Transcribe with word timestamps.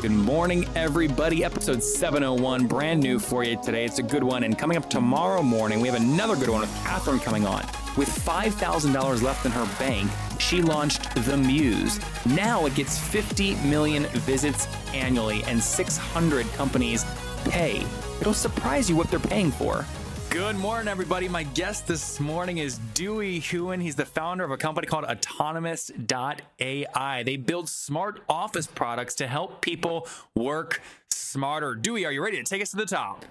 Good 0.00 0.12
morning, 0.12 0.66
everybody. 0.76 1.44
Episode 1.44 1.82
701, 1.82 2.66
brand 2.66 3.02
new 3.02 3.18
for 3.18 3.44
you 3.44 3.60
today. 3.62 3.84
It's 3.84 3.98
a 3.98 4.02
good 4.02 4.24
one. 4.24 4.44
And 4.44 4.58
coming 4.58 4.78
up 4.78 4.88
tomorrow 4.88 5.42
morning, 5.42 5.78
we 5.78 5.88
have 5.88 6.00
another 6.00 6.36
good 6.36 6.48
one 6.48 6.62
with 6.62 6.74
Kathryn 6.76 7.20
coming 7.20 7.44
on. 7.44 7.66
With 7.98 8.08
$5,000 8.08 9.22
left 9.22 9.44
in 9.44 9.52
her 9.52 9.68
bank, 9.78 10.10
she 10.38 10.62
launched 10.62 11.14
The 11.26 11.36
Muse. 11.36 12.00
Now 12.24 12.64
it 12.64 12.74
gets 12.74 12.98
50 12.98 13.56
million 13.56 14.04
visits 14.20 14.68
annually, 14.94 15.44
and 15.44 15.62
600 15.62 16.50
companies 16.54 17.04
pay. 17.44 17.84
It'll 18.22 18.32
surprise 18.32 18.88
you 18.88 18.96
what 18.96 19.10
they're 19.10 19.20
paying 19.20 19.50
for. 19.50 19.84
Good 20.30 20.56
morning, 20.56 20.86
everybody. 20.86 21.28
My 21.28 21.42
guest 21.42 21.88
this 21.88 22.20
morning 22.20 22.58
is 22.58 22.78
Dewey 22.94 23.40
Huon. 23.40 23.80
He's 23.80 23.96
the 23.96 24.06
founder 24.06 24.44
of 24.44 24.52
a 24.52 24.56
company 24.56 24.86
called 24.86 25.04
Autonomous.ai. 25.04 27.22
They 27.24 27.36
build 27.36 27.68
smart 27.68 28.22
office 28.28 28.68
products 28.68 29.16
to 29.16 29.26
help 29.26 29.60
people 29.60 30.06
work 30.36 30.82
smarter. 31.10 31.74
Dewey, 31.74 32.06
are 32.06 32.12
you 32.12 32.22
ready 32.22 32.36
to 32.36 32.44
take 32.44 32.62
us 32.62 32.70
to 32.70 32.76
the 32.76 32.86
top? 32.86 33.24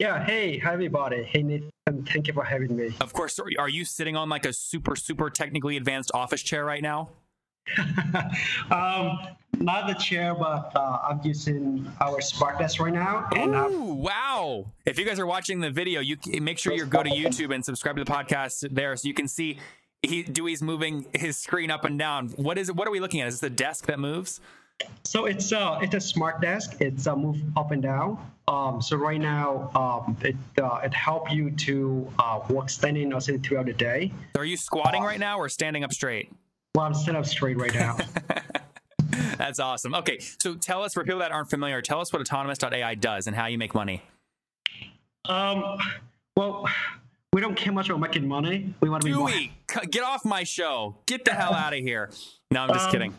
Yeah, 0.00 0.24
hey, 0.24 0.58
hi 0.58 0.72
everybody. 0.72 1.22
Hey 1.22 1.44
Nathan, 1.44 1.70
thank 2.04 2.26
you 2.26 2.34
for 2.34 2.42
having 2.42 2.74
me. 2.74 2.92
Of 3.00 3.12
course. 3.12 3.38
Are 3.38 3.68
you 3.68 3.84
sitting 3.84 4.16
on 4.16 4.28
like 4.28 4.44
a 4.44 4.52
super, 4.52 4.96
super 4.96 5.30
technically 5.30 5.76
advanced 5.76 6.10
office 6.14 6.42
chair 6.42 6.64
right 6.64 6.82
now? 6.82 7.10
um, 8.70 9.18
not 9.58 9.86
the 9.86 9.94
chair, 9.98 10.34
but 10.34 10.72
uh, 10.74 10.98
I'm 11.08 11.20
using 11.24 11.90
our 12.00 12.20
smart 12.20 12.58
desk 12.58 12.80
right 12.80 12.92
now. 12.92 13.28
And 13.34 13.54
uh, 13.54 13.68
Ooh, 13.68 13.94
wow! 13.94 14.66
If 14.84 14.98
you 14.98 15.04
guys 15.04 15.18
are 15.18 15.26
watching 15.26 15.60
the 15.60 15.70
video, 15.70 16.00
you 16.00 16.16
make 16.40 16.58
sure 16.58 16.72
you 16.72 16.86
go 16.86 17.02
to 17.02 17.10
YouTube 17.10 17.54
and 17.54 17.64
subscribe 17.64 17.96
to 17.96 18.04
the 18.04 18.10
podcast 18.10 18.68
there, 18.70 18.96
so 18.96 19.08
you 19.08 19.14
can 19.14 19.28
see 19.28 19.58
he 20.02 20.22
Dewey's 20.22 20.62
moving 20.62 21.06
his 21.14 21.36
screen 21.38 21.70
up 21.70 21.84
and 21.84 21.98
down. 21.98 22.28
What 22.30 22.58
is 22.58 22.68
it? 22.68 22.76
What 22.76 22.86
are 22.88 22.90
we 22.90 23.00
looking 23.00 23.20
at? 23.20 23.28
Is 23.28 23.40
this 23.40 23.48
a 23.48 23.54
desk 23.54 23.86
that 23.86 23.98
moves? 23.98 24.40
So 25.04 25.26
it's 25.26 25.52
uh 25.52 25.78
it's 25.82 25.94
a 25.94 26.00
smart 26.00 26.40
desk. 26.40 26.76
It's 26.80 27.06
uh, 27.06 27.16
move 27.16 27.40
up 27.56 27.70
and 27.70 27.82
down. 27.82 28.18
Um, 28.46 28.82
so 28.82 28.96
right 28.98 29.20
now, 29.20 29.70
um, 29.74 30.16
it 30.22 30.36
uh, 30.62 30.80
it 30.84 30.92
help 30.92 31.32
you 31.32 31.50
to 31.50 32.12
uh, 32.18 32.40
work 32.50 32.68
standing 32.68 33.12
or 33.12 33.20
sitting 33.20 33.40
throughout 33.40 33.66
the 33.66 33.72
day. 33.72 34.12
So 34.36 34.42
are 34.42 34.44
you 34.44 34.56
squatting 34.56 35.02
right 35.02 35.20
now 35.20 35.38
or 35.38 35.48
standing 35.48 35.84
up 35.84 35.92
straight? 35.92 36.30
Well, 36.74 36.86
I'm 36.86 36.94
sitting 36.94 37.16
up 37.16 37.26
straight 37.26 37.56
right 37.56 37.72
now. 37.72 37.96
That's 39.38 39.60
awesome. 39.60 39.94
Okay, 39.94 40.18
so 40.18 40.54
tell 40.54 40.82
us 40.82 40.94
for 40.94 41.04
people 41.04 41.20
that 41.20 41.30
aren't 41.30 41.50
familiar, 41.50 41.80
tell 41.80 42.00
us 42.00 42.12
what 42.12 42.20
autonomous.ai 42.20 42.94
does 42.96 43.26
and 43.26 43.36
how 43.36 43.46
you 43.46 43.58
make 43.58 43.74
money. 43.74 44.02
Um, 45.26 45.78
well, 46.36 46.66
we 47.32 47.40
don't 47.40 47.56
care 47.56 47.72
much 47.72 47.88
about 47.88 48.00
making 48.00 48.26
money. 48.26 48.74
We 48.80 48.88
want 48.88 49.02
to 49.02 49.06
be 49.06 49.12
Dewey, 49.12 49.52
more... 49.74 49.84
get 49.84 50.02
off 50.02 50.24
my 50.24 50.42
show. 50.44 50.96
Get 51.06 51.24
the 51.24 51.32
hell 51.32 51.54
out 51.54 51.72
of 51.72 51.78
here. 51.78 52.10
No, 52.50 52.62
I'm 52.62 52.68
just 52.70 52.86
um, 52.86 52.92
kidding. 52.92 53.14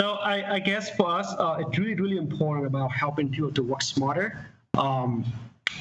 So 0.00 0.12
I, 0.14 0.54
I, 0.54 0.58
guess 0.60 0.94
for 0.94 1.10
us, 1.10 1.32
uh, 1.38 1.56
it's 1.60 1.78
really, 1.78 1.94
really 1.94 2.18
important 2.18 2.66
about 2.66 2.92
helping 2.92 3.30
people 3.30 3.50
to 3.52 3.62
work 3.62 3.82
smarter. 3.82 4.46
Um, 4.76 5.24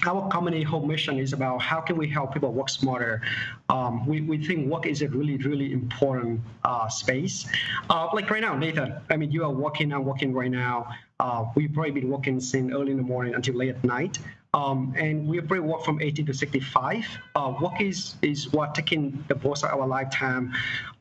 our 0.05 0.27
company 0.29 0.63
whole 0.63 0.85
mission 0.85 1.17
is 1.19 1.33
about 1.33 1.61
how 1.61 1.81
can 1.81 1.97
we 1.97 2.07
help 2.07 2.33
people 2.33 2.51
work 2.51 2.69
smarter. 2.69 3.21
Um, 3.69 4.05
we, 4.05 4.21
we 4.21 4.37
think 4.37 4.69
work 4.71 4.85
is 4.85 5.01
a 5.01 5.09
really, 5.09 5.37
really 5.37 5.73
important 5.73 6.41
uh, 6.63 6.87
space. 6.87 7.47
Uh, 7.89 8.09
like 8.13 8.29
right 8.29 8.41
now, 8.41 8.55
Nathan, 8.55 8.95
I 9.09 9.17
mean, 9.17 9.31
you 9.31 9.43
are 9.43 9.51
working 9.51 9.91
and 9.91 10.05
working 10.05 10.33
right 10.33 10.51
now. 10.51 10.87
Uh, 11.19 11.45
we've 11.55 11.73
probably 11.73 11.91
been 11.91 12.09
working 12.09 12.39
since 12.39 12.71
early 12.73 12.91
in 12.91 12.97
the 12.97 13.03
morning 13.03 13.33
until 13.33 13.55
late 13.55 13.69
at 13.69 13.83
night. 13.83 14.19
Um, 14.53 14.93
and 14.97 15.27
we 15.27 15.39
probably 15.39 15.59
work 15.59 15.83
from 15.83 16.01
18 16.01 16.25
to 16.27 16.33
65. 16.33 17.05
Uh, 17.35 17.53
work 17.61 17.81
is, 17.81 18.15
is 18.21 18.51
what 18.53 18.75
taking 18.75 19.23
the 19.27 19.35
most 19.43 19.63
of 19.63 19.71
our 19.71 19.85
lifetime. 19.85 20.53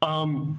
Um, 0.02 0.58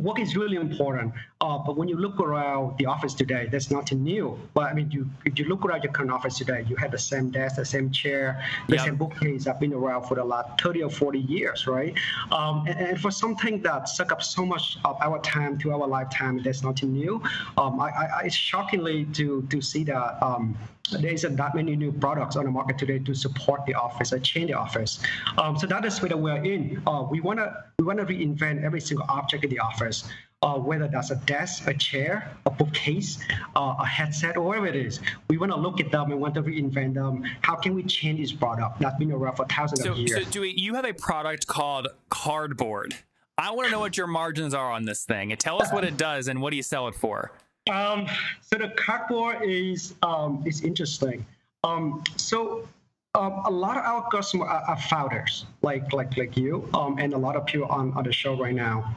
work 0.00 0.18
is 0.18 0.36
really 0.36 0.56
important. 0.56 1.12
Uh, 1.42 1.58
but 1.58 1.76
when 1.76 1.86
you 1.86 1.96
look 1.96 2.18
around 2.18 2.78
the 2.78 2.86
office 2.86 3.12
today, 3.12 3.46
there's 3.50 3.70
nothing 3.70 4.02
new. 4.02 4.38
But 4.54 4.64
I 4.70 4.74
mean, 4.74 4.90
you 4.90 5.08
if 5.26 5.38
you 5.38 5.44
look 5.44 5.66
around 5.66 5.84
your 5.84 5.92
current 5.92 6.10
office 6.10 6.38
today, 6.38 6.64
you 6.66 6.76
have 6.76 6.92
the 6.92 6.98
same 6.98 7.30
desk, 7.30 7.56
the 7.56 7.64
same 7.64 7.90
chair, 7.90 8.42
the 8.68 8.76
yep. 8.76 8.86
same 8.86 8.96
bookcase 8.96 9.44
that 9.44 9.52
have 9.52 9.60
been 9.60 9.74
around 9.74 10.04
for 10.04 10.14
the 10.14 10.24
last 10.24 10.58
30 10.62 10.84
or 10.84 10.90
40 10.90 11.18
years, 11.18 11.66
right? 11.66 11.94
Um, 12.32 12.64
and, 12.66 12.78
and, 12.78 13.00
for 13.00 13.10
something 13.10 13.60
that 13.62 13.86
suck 13.86 14.12
up 14.12 14.22
so 14.22 14.46
much 14.46 14.78
of 14.86 14.96
our 15.02 15.20
time 15.20 15.58
to 15.58 15.72
our 15.72 15.86
lifetime, 15.86 16.42
there's 16.42 16.62
nothing 16.62 16.94
new. 16.94 17.22
Um, 17.58 17.80
I, 17.80 17.90
I, 17.90 18.22
it's 18.24 18.34
shockingly 18.34 19.04
to 19.12 19.42
to 19.50 19.60
see 19.60 19.84
that. 19.84 20.22
Um, 20.22 20.56
there 20.92 21.12
isn't 21.12 21.34
that 21.34 21.54
many 21.56 21.74
new 21.74 21.90
products 21.90 22.36
on 22.36 22.44
the 22.44 22.50
market 22.50 22.78
today 22.78 23.00
to 23.00 23.12
support 23.12 23.66
the 23.66 23.74
office 23.74 24.12
or 24.12 24.20
change 24.20 24.50
the 24.50 24.56
office. 24.56 25.00
Um, 25.36 25.58
so 25.58 25.66
that 25.66 25.84
is 25.84 26.00
where 26.00 26.16
we're 26.16 26.44
in. 26.44 26.80
Uh, 26.86 27.04
we 27.10 27.20
wanna 27.20 27.64
we 27.78 27.84
wanna 27.84 28.06
reinvent 28.06 28.62
every 28.62 28.80
single 28.80 29.04
object 29.08 29.42
in 29.42 29.50
the 29.50 29.58
office 29.58 30.08
uh, 30.42 30.58
whether 30.58 30.88
that's 30.88 31.10
a 31.10 31.16
desk, 31.16 31.66
a 31.66 31.74
chair, 31.74 32.30
a 32.44 32.50
bookcase, 32.50 33.18
uh, 33.54 33.74
a 33.78 33.86
headset, 33.86 34.36
or 34.36 34.42
whatever 34.42 34.66
it 34.66 34.76
is. 34.76 35.00
We 35.28 35.38
want 35.38 35.52
to 35.52 35.58
look 35.58 35.80
at 35.80 35.90
them 35.90 36.12
and 36.12 36.20
want 36.20 36.34
to 36.34 36.42
reinvent 36.42 36.94
them. 36.94 37.24
How 37.42 37.56
can 37.56 37.74
we 37.74 37.82
change 37.82 38.20
this 38.20 38.32
product 38.32 38.80
that's 38.80 38.98
been 38.98 39.12
around 39.12 39.36
for 39.36 39.46
thousands 39.46 39.82
so, 39.82 39.92
of 39.92 39.98
years? 39.98 40.24
So, 40.24 40.30
Dewey, 40.30 40.52
you 40.56 40.74
have 40.74 40.84
a 40.84 40.92
product 40.92 41.46
called 41.46 41.88
Cardboard. 42.10 42.94
I 43.38 43.50
want 43.50 43.66
to 43.66 43.72
know 43.72 43.80
what 43.80 43.96
your 43.96 44.06
margins 44.06 44.54
are 44.54 44.70
on 44.70 44.84
this 44.84 45.04
thing. 45.04 45.32
And 45.32 45.40
tell 45.40 45.60
us 45.60 45.72
what 45.72 45.84
it 45.84 45.96
does 45.96 46.28
and 46.28 46.40
what 46.40 46.50
do 46.50 46.56
you 46.56 46.62
sell 46.62 46.88
it 46.88 46.94
for? 46.94 47.32
Um, 47.70 48.06
so 48.40 48.56
the 48.58 48.68
cardboard 48.68 49.42
is 49.42 49.94
um, 50.02 50.42
is 50.46 50.62
interesting. 50.62 51.26
Um, 51.64 52.04
so 52.16 52.68
um, 53.16 53.42
a 53.44 53.50
lot 53.50 53.76
of 53.76 53.84
our 53.84 54.08
customers 54.08 54.48
are, 54.48 54.62
are, 54.68 54.80
founders, 54.82 55.46
like 55.62 55.92
like 55.92 56.16
like 56.16 56.36
you, 56.36 56.68
um, 56.74 56.98
and 56.98 57.12
a 57.12 57.18
lot 57.18 57.34
of 57.34 57.44
people 57.44 57.66
on, 57.66 57.92
on 57.94 58.04
the 58.04 58.12
show 58.12 58.36
right 58.36 58.54
now. 58.54 58.94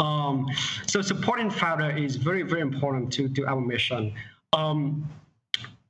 Um, 0.00 0.48
so 0.86 1.02
supporting 1.02 1.50
founder 1.50 1.90
is 1.90 2.16
very, 2.16 2.42
very 2.42 2.60
important 2.60 3.12
to, 3.14 3.28
to 3.28 3.46
our 3.46 3.60
mission. 3.60 4.12
Um, 4.52 5.08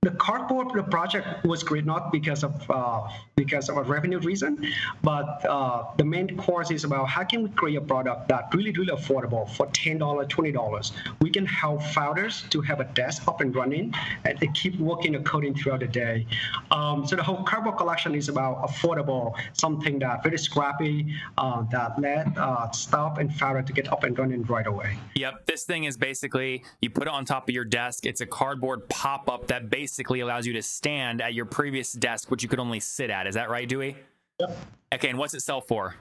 the 0.05 0.11
cardboard 0.13 0.69
project 0.91 1.45
was 1.45 1.63
great 1.63 1.87
not 1.87 2.13
because 2.13 2.45
of 2.45 2.71
uh, 2.71 3.09
because 3.37 3.69
of 3.69 3.79
a 3.79 3.83
revenue 3.83 4.19
reason, 4.19 4.67
but 5.03 5.45
uh, 5.47 5.85
the 5.97 6.05
main 6.05 6.37
course 6.37 6.71
is 6.71 6.85
about 6.85 7.09
how 7.09 7.25
can 7.25 7.43
we 7.45 7.49
create 7.51 7.77
a 7.77 7.81
product 7.81 8.29
that 8.29 8.53
really 8.55 8.71
really 8.73 8.93
affordable 8.93 9.49
for 9.57 9.67
ten 9.69 9.99
dollars, 9.99 10.27
twenty 10.29 10.53
dollars. 10.53 10.93
We 11.21 11.31
can 11.31 11.47
help 11.47 11.83
founders 11.83 12.45
to 12.51 12.61
have 12.61 12.81
a 12.81 12.85
desk 12.85 13.27
up 13.27 13.41
and 13.41 13.55
running 13.57 13.95
and 14.25 14.39
they 14.39 14.49
keep 14.49 14.79
working 14.79 15.13
the 15.13 15.21
coding 15.21 15.55
throughout 15.55 15.81
the 15.81 15.87
day. 15.87 16.27
Um, 16.71 17.07
so 17.07 17.17
the 17.17 17.23
whole 17.23 17.43
cardboard 17.43 17.79
collection 17.79 18.15
is 18.15 18.29
about 18.29 18.63
affordable, 18.69 19.35
something 19.55 19.99
that 20.01 20.23
very 20.23 20.39
scrappy 20.39 21.15
uh, 21.39 21.63
that 21.71 21.99
let 21.99 22.37
uh, 22.37 22.71
staff 22.73 23.19
and 23.19 23.35
founder 23.35 23.63
to 23.63 23.73
get 23.73 23.91
up 23.91 24.05
and 24.05 24.19
running 24.19 24.43
right 24.45 24.67
away. 24.67 24.99
Yep, 25.15 25.47
this 25.47 25.65
thing 25.65 25.85
is 25.85 25.97
basically 25.97 26.63
you 26.83 26.91
put 26.91 27.05
it 27.05 27.09
on 27.09 27.25
top 27.25 27.49
of 27.49 27.55
your 27.55 27.65
desk. 27.65 28.05
It's 28.05 28.21
a 28.21 28.27
cardboard 28.27 28.89
pop 28.91 29.31
up 29.31 29.47
that 29.49 29.71
basically 29.71 29.94
basically 29.95 30.19
allows 30.19 30.45
you 30.45 30.53
to 30.53 30.63
stand 30.63 31.23
at 31.23 31.35
your 31.35 31.45
previous 31.45 31.93
desk, 31.93 32.29
which 32.29 32.43
you 32.43 32.49
could 32.49 32.59
only 32.59 32.81
sit 32.81 33.11
at. 33.11 33.29
Is 33.29 33.37
that 33.37 33.49
right, 33.49 33.69
Dewey? 33.69 33.97
Yep. 34.41 34.59
Okay, 34.93 35.09
and 35.09 35.17
what's 35.17 35.35
it 35.35 35.41
sell 35.41 35.61
for? 35.61 35.95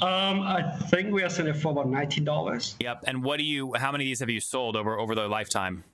Um, 0.00 0.40
I 0.40 0.62
think 0.88 1.12
we 1.12 1.22
are 1.22 1.28
selling 1.28 1.54
it 1.54 1.58
for 1.58 1.72
about 1.72 1.88
nineteen 1.88 2.24
dollars. 2.24 2.76
Yep. 2.80 3.04
And 3.06 3.22
what 3.22 3.36
do 3.36 3.44
you? 3.44 3.74
How 3.74 3.92
many 3.92 4.04
of 4.04 4.06
these 4.06 4.20
have 4.20 4.30
you 4.30 4.40
sold 4.40 4.74
over 4.74 4.98
over 4.98 5.14
the 5.14 5.28
lifetime? 5.28 5.84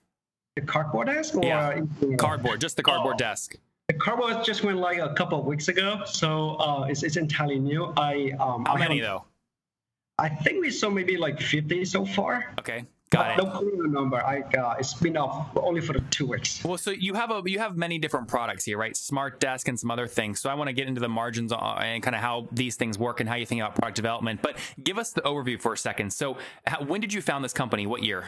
The 0.54 0.62
cardboard 0.62 1.08
desk, 1.08 1.34
or 1.34 1.44
yeah. 1.44 1.80
cardboard, 2.16 2.60
just 2.60 2.76
the 2.76 2.84
cardboard 2.84 3.16
oh. 3.16 3.18
desk. 3.18 3.56
The 3.88 3.94
cardboard 3.94 4.44
just 4.44 4.62
went 4.62 4.78
like 4.78 4.98
a 4.98 5.12
couple 5.14 5.40
of 5.40 5.46
weeks 5.46 5.66
ago, 5.66 6.02
so 6.06 6.54
uh, 6.56 6.86
it's, 6.88 7.02
it's 7.02 7.16
entirely 7.16 7.58
new. 7.58 7.92
I 7.96 8.30
um. 8.38 8.64
How 8.66 8.74
I 8.74 8.78
many 8.78 9.00
though? 9.00 9.24
I 10.18 10.28
think 10.28 10.60
we 10.60 10.70
sold 10.70 10.94
maybe 10.94 11.16
like 11.16 11.40
fifty 11.40 11.84
so 11.84 12.04
far. 12.04 12.54
Okay. 12.60 12.84
Got 13.14 13.38
it. 13.38 13.44
No 13.44 13.60
number. 13.86 14.16
I 14.16 14.40
uh, 14.40 14.74
it's 14.78 14.94
been 14.94 15.16
off 15.16 15.48
only 15.56 15.80
for 15.80 15.94
two 16.10 16.26
weeks. 16.26 16.64
Well, 16.64 16.78
so 16.78 16.90
you 16.90 17.14
have 17.14 17.30
a 17.30 17.42
you 17.44 17.58
have 17.58 17.76
many 17.76 17.98
different 17.98 18.28
products 18.28 18.64
here, 18.64 18.76
right? 18.76 18.96
Smart 18.96 19.40
desk 19.40 19.68
and 19.68 19.78
some 19.78 19.90
other 19.90 20.06
things. 20.06 20.40
So 20.40 20.50
I 20.50 20.54
want 20.54 20.68
to 20.68 20.72
get 20.72 20.88
into 20.88 21.00
the 21.00 21.08
margins 21.08 21.52
and 21.52 22.02
kind 22.02 22.16
of 22.16 22.20
how 22.20 22.48
these 22.50 22.76
things 22.76 22.98
work 22.98 23.20
and 23.20 23.28
how 23.28 23.36
you 23.36 23.46
think 23.46 23.60
about 23.60 23.76
product 23.76 23.96
development. 23.96 24.42
But 24.42 24.58
give 24.82 24.98
us 24.98 25.12
the 25.12 25.22
overview 25.22 25.60
for 25.60 25.72
a 25.72 25.78
second. 25.78 26.12
So 26.12 26.38
how, 26.66 26.82
when 26.82 27.00
did 27.00 27.12
you 27.12 27.22
found 27.22 27.44
this 27.44 27.52
company? 27.52 27.86
What 27.86 28.02
year? 28.02 28.24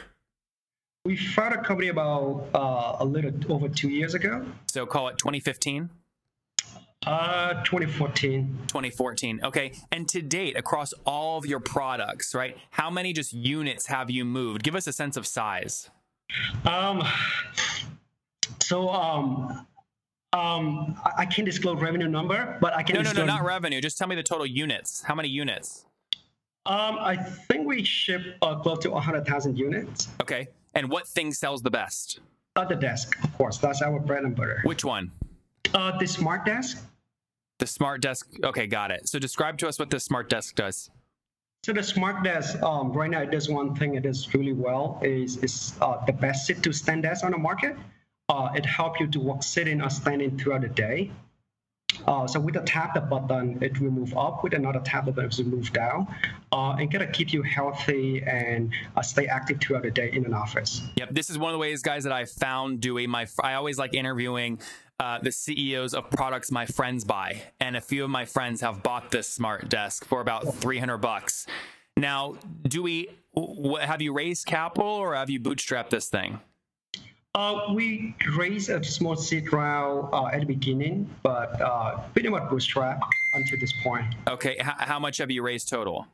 We 1.05 1.17
founded 1.17 1.61
a 1.61 1.63
company 1.63 1.89
about 1.89 2.49
uh, 2.55 2.97
a 3.01 3.05
little 3.05 3.33
over 3.53 3.69
two 3.69 3.89
years 3.89 4.15
ago. 4.15 4.45
So 4.67 4.87
call 4.87 5.09
it 5.09 5.19
2015. 5.19 5.91
Uh, 7.05 7.63
2014. 7.65 8.59
2014. 8.69 9.41
Okay. 9.45 9.73
And 9.93 10.09
to 10.09 10.23
date, 10.23 10.57
across 10.57 10.93
all 11.05 11.39
of 11.39 11.47
your 11.47 11.61
products, 11.61 12.35
right? 12.35 12.57
How 12.71 12.91
many 12.91 13.13
just 13.13 13.33
units 13.33 13.87
have 13.87 14.11
you 14.11 14.25
moved? 14.25 14.63
Give 14.63 14.75
us 14.75 14.87
a 14.87 14.93
sense 14.93 15.17
of 15.17 15.27
size. 15.27 15.91
Um. 16.65 17.03
So 18.61 18.89
um, 18.91 19.67
Um, 20.33 21.01
I, 21.17 21.25
can't 21.25 21.47
disclose 21.47 21.81
revenue 21.81 22.09
number, 22.09 22.59
but 22.61 22.75
I 22.75 22.83
can. 22.83 22.97
No, 22.97 23.03
no, 23.03 23.13
no, 23.13 23.25
not 23.25 23.45
revenue. 23.45 23.81
Just 23.81 23.97
tell 23.97 24.09
me 24.09 24.17
the 24.17 24.23
total 24.25 24.45
units. 24.47 25.03
How 25.03 25.15
many 25.15 25.29
units? 25.29 25.87
Um, 26.67 26.99
I 26.99 27.17
think 27.17 27.67
we 27.67 27.85
ship 27.85 28.23
uh, 28.43 28.57
close 28.57 28.79
to 28.81 28.91
100,000 28.91 29.57
units. 29.57 30.09
Okay. 30.21 30.49
And 30.75 30.91
what 30.91 31.07
thing 31.07 31.33
sells 31.33 31.63
the 31.63 31.71
best? 31.71 32.19
At 32.57 32.69
the 32.69 32.75
desk, 32.75 33.17
of 33.23 33.33
course. 33.39 33.59
That's 33.59 33.83
our 33.83 34.01
bread 34.01 34.25
and 34.25 34.35
butter. 34.35 34.61
Which 34.65 34.85
one? 34.85 35.13
Uh, 35.75 35.97
the 35.99 36.07
smart 36.07 36.45
desk. 36.45 36.85
The 37.59 37.67
smart 37.67 38.03
desk. 38.03 38.29
Okay, 38.45 38.67
got 38.67 38.91
it. 38.91 39.09
So 39.09 39.19
describe 39.19 39.59
to 39.59 39.69
us 39.69 39.79
what 39.79 39.91
the 39.91 40.01
smart 40.01 40.29
desk 40.29 40.55
does. 40.55 40.91
So 41.65 41.73
the 41.73 41.83
smart 41.83 42.23
desk, 42.23 42.63
um, 42.63 42.93
right 42.93 43.11
now, 43.11 43.23
it 43.23 43.31
does 43.31 43.49
one 43.49 43.75
thing 43.75 43.97
it 43.97 44.05
does 44.05 44.33
really 44.35 44.53
well 44.53 45.01
is 45.03 45.39
is 45.39 45.75
uh, 45.81 46.05
the 46.05 46.13
best 46.13 46.47
sit 46.47 46.63
to 46.63 46.73
stand 46.73 47.03
desk 47.03 47.25
on 47.25 47.33
the 47.33 47.39
market. 47.39 47.77
Uh, 48.29 48.51
it 48.55 48.67
helps 48.67 49.01
you 49.01 49.07
to 49.09 49.21
work 49.21 49.43
sitting 49.43 49.81
or 49.81 49.91
standing 49.91 50.39
throughout 50.39 50.61
the 50.61 50.69
day. 50.69 51.11
Uh, 52.07 52.27
so 52.27 52.39
with 52.39 52.57
a 52.57 52.63
tap 52.63 52.95
the 52.95 53.01
button, 53.01 53.59
it 53.63 53.81
will 53.81 53.91
move 53.91 54.17
up. 54.17 54.45
With 54.45 54.55
another 54.55 54.81
tap 54.81 55.07
the 55.07 55.13
button, 55.13 55.31
it 55.31 55.39
will 55.39 55.57
move 55.57 55.73
down. 55.73 56.07
Uh, 56.53 56.77
and 56.79 56.91
gonna 56.91 57.07
keep 57.11 57.33
you 57.33 57.43
healthy 57.43 58.23
and 58.23 58.73
uh, 58.97 59.03
stay 59.03 59.27
active 59.27 59.61
throughout 59.61 59.83
the 59.83 59.91
day 59.91 60.11
in 60.13 60.25
an 60.25 60.35
office. 60.35 60.83
Yep. 60.97 61.11
This 61.11 61.31
is 61.31 61.39
one 61.39 61.51
of 61.51 61.55
the 61.55 61.59
ways, 61.59 61.83
guys, 61.83 62.05
that 62.05 62.13
I 62.13 62.25
found 62.27 62.81
Dewey. 62.81 63.07
My 63.07 63.27
I 63.43 63.55
always 63.55 63.79
like 63.79 63.95
interviewing 63.95 64.61
uh, 64.99 65.19
the 65.19 65.33
CEOs 65.33 65.95
of 65.95 66.11
products 66.11 66.51
my 66.51 66.67
friends 66.67 67.05
buy, 67.05 67.43
and 67.61 67.77
a 67.77 67.81
few 67.81 68.05
of 68.05 68.11
my 68.11 68.25
friends 68.25 68.61
have 68.61 68.83
bought 68.83 69.11
this 69.11 69.29
smart 69.29 69.69
desk 69.69 70.05
for 70.07 70.21
about 70.21 70.55
300 70.55 70.99
bucks. 70.99 71.47
Now, 71.97 72.37
Dewey, 72.67 73.09
wh- 73.37 73.81
have 73.81 74.01
you 74.03 74.13
raised 74.13 74.47
capital 74.47 74.89
or 74.89 75.15
have 75.15 75.31
you 75.31 75.41
bootstrapped 75.41 75.91
this 75.91 76.09
thing? 76.09 76.41
Uh, 77.35 77.73
we 77.75 78.15
raised 78.39 78.71
a 78.71 78.83
small 78.83 79.15
seed 79.15 79.53
round 79.53 80.09
uh, 80.15 80.27
at 80.27 80.41
the 80.41 80.47
beginning, 80.47 81.09
but 81.23 81.61
uh, 81.61 81.99
pretty 82.15 82.31
much 82.31 82.49
bootstrap 82.49 82.99
until 83.35 83.61
this 83.61 83.75
point. 83.83 84.07
Okay. 84.27 84.53
H- 84.53 84.63
how 84.79 84.99
much 84.99 85.19
have 85.19 85.31
you 85.31 85.43
raised 85.43 85.69
total? 85.69 86.07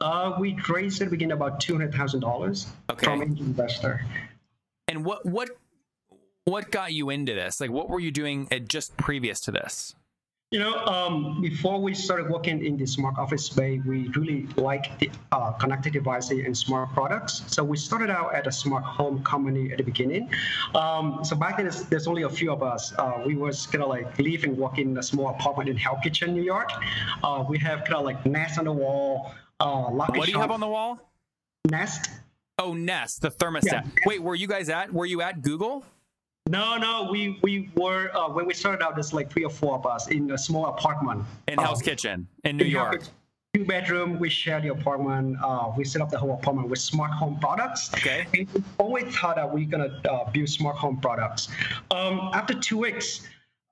Uh, 0.00 0.36
we 0.40 0.58
raised 0.68 1.00
at 1.00 1.04
the 1.06 1.10
beginning 1.12 1.32
about 1.32 1.60
two 1.60 1.72
hundred 1.72 1.94
thousand 1.94 2.20
dollars 2.20 2.66
Okay. 2.90 3.04
from 3.06 3.22
an 3.22 3.38
investor. 3.38 4.04
And 4.88 5.04
what 5.04 5.24
what 5.24 5.50
what 6.46 6.70
got 6.70 6.92
you 6.92 7.10
into 7.10 7.34
this? 7.34 7.60
Like, 7.60 7.70
what 7.70 7.90
were 7.90 8.00
you 8.00 8.10
doing 8.10 8.48
at 8.50 8.68
just 8.68 8.96
previous 8.96 9.40
to 9.40 9.50
this? 9.50 9.94
You 10.52 10.60
know, 10.60 10.76
um, 10.84 11.42
before 11.42 11.80
we 11.80 11.92
started 11.92 12.30
working 12.30 12.64
in 12.64 12.76
the 12.76 12.86
smart 12.86 13.18
office 13.18 13.46
space, 13.46 13.82
we 13.84 14.06
really 14.14 14.46
liked 14.56 15.00
the 15.00 15.10
uh, 15.32 15.50
connected 15.50 15.92
devices 15.92 16.44
and 16.46 16.56
smart 16.56 16.92
products. 16.92 17.42
So 17.48 17.64
we 17.64 17.76
started 17.76 18.10
out 18.10 18.32
at 18.32 18.46
a 18.46 18.52
smart 18.52 18.84
home 18.84 19.24
company 19.24 19.72
at 19.72 19.78
the 19.78 19.82
beginning. 19.82 20.30
Um, 20.76 21.24
so 21.24 21.34
back 21.34 21.56
then, 21.56 21.68
there's, 21.90 22.06
only 22.06 22.22
a 22.22 22.28
few 22.28 22.52
of 22.52 22.62
us. 22.62 22.94
Uh, 22.96 23.24
we 23.26 23.34
was 23.34 23.66
kind 23.66 23.82
of 23.82 23.90
like 23.90 24.16
live 24.20 24.44
and 24.44 24.56
work 24.56 24.78
in 24.78 24.96
a 24.96 25.02
small 25.02 25.30
apartment 25.30 25.68
in 25.68 25.76
Hell 25.76 25.98
Kitchen, 26.00 26.32
New 26.32 26.44
York. 26.44 26.70
Uh, 27.24 27.44
we 27.48 27.58
have 27.58 27.80
kind 27.80 27.96
of 27.96 28.04
like 28.04 28.24
Nest 28.24 28.56
on 28.56 28.66
the 28.66 28.72
wall. 28.72 29.32
Uh, 29.58 29.86
What 29.86 30.12
do 30.14 30.30
you 30.30 30.38
have 30.38 30.52
on 30.52 30.60
the 30.60 30.68
wall? 30.68 31.00
Nest? 31.68 32.08
Oh, 32.56 32.72
Nest, 32.72 33.20
the 33.20 33.32
thermostat. 33.32 33.64
Yeah. 33.64 33.82
Wait, 34.06 34.22
were 34.22 34.36
you 34.36 34.46
guys 34.46 34.68
at? 34.68 34.92
Were 34.92 35.06
you 35.06 35.22
at 35.22 35.42
Google? 35.42 35.84
No, 36.48 36.76
no, 36.76 37.08
we 37.10 37.38
we 37.42 37.70
were 37.74 38.10
uh, 38.16 38.28
when 38.28 38.46
we 38.46 38.54
started 38.54 38.82
out. 38.84 38.94
There's 38.94 39.12
like 39.12 39.30
three 39.30 39.44
or 39.44 39.50
four 39.50 39.74
of 39.74 39.84
us 39.84 40.08
in 40.08 40.30
a 40.30 40.38
small 40.38 40.66
apartment 40.66 41.24
In 41.48 41.58
Hell's 41.58 41.82
Kitchen 41.82 42.28
in 42.44 42.56
New 42.56 42.64
in 42.64 42.70
York. 42.70 43.02
Two 43.52 43.64
bedroom. 43.64 44.20
We 44.20 44.28
share 44.28 44.60
the 44.60 44.68
apartment. 44.68 45.38
Uh, 45.42 45.72
we 45.76 45.84
set 45.84 46.02
up 46.02 46.10
the 46.10 46.18
whole 46.18 46.34
apartment 46.34 46.68
with 46.68 46.78
smart 46.78 47.10
home 47.10 47.38
products. 47.40 47.92
Okay. 47.94 48.26
And 48.34 48.48
we 48.52 48.62
always 48.78 49.16
thought 49.16 49.36
that 49.36 49.52
we're 49.52 49.66
gonna 49.68 50.00
uh, 50.08 50.30
build 50.30 50.48
smart 50.48 50.76
home 50.76 51.00
products. 51.00 51.48
Um, 51.90 52.30
after 52.32 52.54
two 52.54 52.78
weeks. 52.78 53.26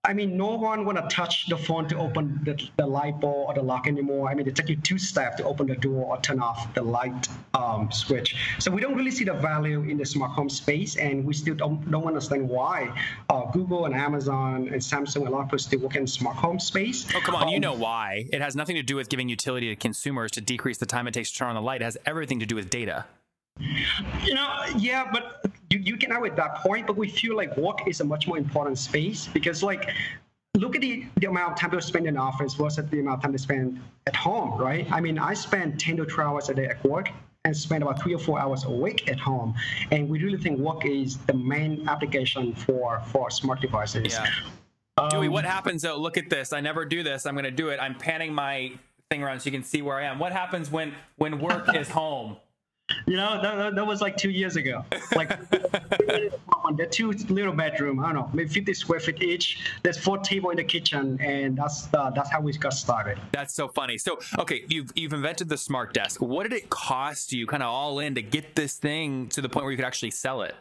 I 0.06 0.12
mean, 0.12 0.36
no 0.36 0.54
one 0.56 0.84
want 0.84 0.98
to 0.98 1.14
touch 1.14 1.46
the 1.46 1.56
phone 1.56 1.88
to 1.88 1.96
open 1.98 2.40
the, 2.44 2.62
the 2.76 2.86
light 2.86 3.20
bulb 3.20 3.48
or 3.48 3.54
the 3.54 3.62
lock 3.62 3.86
anymore. 3.86 4.28
I 4.28 4.34
mean, 4.34 4.46
it 4.46 4.54
takes 4.54 4.68
you 4.68 4.76
two 4.76 4.98
steps 4.98 5.36
to 5.36 5.44
open 5.44 5.66
the 5.66 5.76
door 5.76 6.04
or 6.04 6.20
turn 6.20 6.40
off 6.40 6.72
the 6.74 6.82
light 6.82 7.28
um, 7.54 7.90
switch. 7.90 8.36
So 8.58 8.70
we 8.70 8.82
don't 8.82 8.94
really 8.94 9.10
see 9.10 9.24
the 9.24 9.32
value 9.32 9.80
in 9.82 9.96
the 9.96 10.04
smart 10.04 10.32
home 10.32 10.50
space, 10.50 10.96
and 10.96 11.24
we 11.24 11.32
still 11.32 11.54
don't, 11.54 11.90
don't 11.90 12.04
understand 12.04 12.48
why 12.48 12.92
uh, 13.30 13.50
Google 13.50 13.86
and 13.86 13.94
Amazon 13.94 14.68
and 14.68 14.80
Samsung 14.80 15.16
and 15.16 15.28
a 15.28 15.30
lot 15.30 15.40
of 15.40 15.46
people 15.46 15.58
still 15.58 15.80
work 15.80 15.96
in 15.96 16.06
smart 16.06 16.36
home 16.36 16.60
space. 16.60 17.06
Oh, 17.14 17.20
come 17.20 17.34
on. 17.34 17.48
You 17.48 17.56
Um, 17.56 17.62
know 17.62 17.74
why. 17.74 18.26
It 18.32 18.42
has 18.42 18.54
nothing 18.54 18.76
to 18.76 18.82
do 18.82 18.96
with 18.96 19.08
giving 19.08 19.28
utility 19.30 19.68
to 19.68 19.76
consumers 19.76 20.30
to 20.32 20.40
decrease 20.42 20.78
the 20.78 20.86
time 20.86 21.08
it 21.08 21.14
takes 21.14 21.30
to 21.32 21.38
turn 21.38 21.48
on 21.48 21.54
the 21.54 21.62
light. 21.62 21.80
It 21.80 21.84
has 21.84 21.96
everything 22.04 22.40
to 22.40 22.46
do 22.46 22.56
with 22.56 22.68
data. 22.68 23.06
You 24.24 24.34
know, 24.34 24.64
yeah, 24.76 25.08
but 25.12 25.44
you, 25.74 25.80
you 25.80 25.96
can 25.96 26.10
have 26.10 26.24
at 26.24 26.36
that 26.36 26.56
point, 26.56 26.86
but 26.86 26.96
we 26.96 27.08
feel 27.08 27.36
like 27.36 27.56
work 27.56 27.86
is 27.86 28.00
a 28.00 28.04
much 28.04 28.26
more 28.26 28.38
important 28.38 28.78
space 28.78 29.26
because, 29.26 29.62
like, 29.62 29.90
look 30.54 30.76
at 30.76 30.80
the, 30.80 31.04
the 31.16 31.26
amount 31.26 31.52
of 31.52 31.58
time 31.58 31.70
people 31.70 31.82
spend 31.82 32.06
in 32.06 32.16
office 32.16 32.54
versus 32.54 32.88
the 32.90 33.00
amount 33.00 33.18
of 33.18 33.22
time 33.22 33.32
they 33.32 33.38
spend 33.38 33.80
at 34.06 34.14
home, 34.14 34.60
right? 34.60 34.90
I 34.92 35.00
mean, 35.00 35.18
I 35.18 35.34
spend 35.34 35.80
10 35.80 35.96
to 35.98 36.06
12 36.06 36.30
hours 36.30 36.48
a 36.48 36.54
day 36.54 36.66
at 36.66 36.82
work 36.84 37.10
and 37.44 37.54
spend 37.56 37.82
about 37.82 38.00
three 38.00 38.14
or 38.14 38.18
four 38.18 38.40
hours 38.40 38.64
a 38.64 38.70
week 38.70 39.08
at 39.10 39.18
home. 39.18 39.54
And 39.90 40.08
we 40.08 40.22
really 40.22 40.38
think 40.38 40.58
work 40.58 40.86
is 40.86 41.18
the 41.18 41.34
main 41.34 41.86
application 41.88 42.54
for, 42.54 43.02
for 43.12 43.30
smart 43.30 43.60
devices. 43.60 44.14
Yeah. 44.14 44.30
Dewey, 45.10 45.28
what 45.28 45.44
happens 45.44 45.82
though? 45.82 45.98
Look 45.98 46.16
at 46.16 46.30
this. 46.30 46.52
I 46.52 46.60
never 46.60 46.84
do 46.84 47.02
this. 47.02 47.26
I'm 47.26 47.34
going 47.34 47.44
to 47.44 47.50
do 47.50 47.68
it. 47.68 47.80
I'm 47.80 47.96
panning 47.96 48.32
my 48.32 48.72
thing 49.10 49.22
around 49.22 49.40
so 49.40 49.46
you 49.46 49.52
can 49.52 49.64
see 49.64 49.82
where 49.82 49.96
I 49.96 50.04
am. 50.04 50.18
What 50.18 50.32
happens 50.32 50.70
when 50.70 50.94
when 51.16 51.40
work 51.40 51.74
is 51.74 51.88
home? 51.90 52.36
You 53.06 53.16
know, 53.16 53.40
that, 53.40 53.56
that, 53.56 53.74
that 53.74 53.86
was 53.86 54.02
like 54.02 54.16
two 54.16 54.30
years 54.30 54.56
ago. 54.56 54.84
Like, 55.14 55.28
the 55.50 56.86
two 56.90 57.12
little 57.12 57.54
bedroom, 57.54 58.00
I 58.00 58.12
don't 58.12 58.14
know, 58.14 58.30
maybe 58.34 58.48
50 58.48 58.74
square 58.74 59.00
feet 59.00 59.22
each. 59.22 59.64
There's 59.82 59.98
four 59.98 60.18
table 60.18 60.50
in 60.50 60.56
the 60.56 60.64
kitchen, 60.64 61.18
and 61.20 61.56
that's 61.56 61.88
uh, 61.94 62.10
that's 62.10 62.30
how 62.30 62.40
we 62.40 62.52
got 62.52 62.74
started. 62.74 63.18
That's 63.32 63.54
so 63.54 63.68
funny. 63.68 63.96
So, 63.96 64.18
okay, 64.38 64.64
you've 64.68 64.90
you've 64.94 65.14
invented 65.14 65.48
the 65.48 65.56
smart 65.56 65.94
desk. 65.94 66.20
What 66.20 66.42
did 66.42 66.52
it 66.52 66.68
cost 66.68 67.32
you, 67.32 67.46
kind 67.46 67.62
of 67.62 67.70
all 67.70 68.00
in, 68.00 68.14
to 68.16 68.22
get 68.22 68.54
this 68.54 68.76
thing 68.76 69.28
to 69.28 69.40
the 69.40 69.48
point 69.48 69.64
where 69.64 69.72
you 69.72 69.78
could 69.78 69.86
actually 69.86 70.10
sell 70.10 70.42
it? 70.42 70.54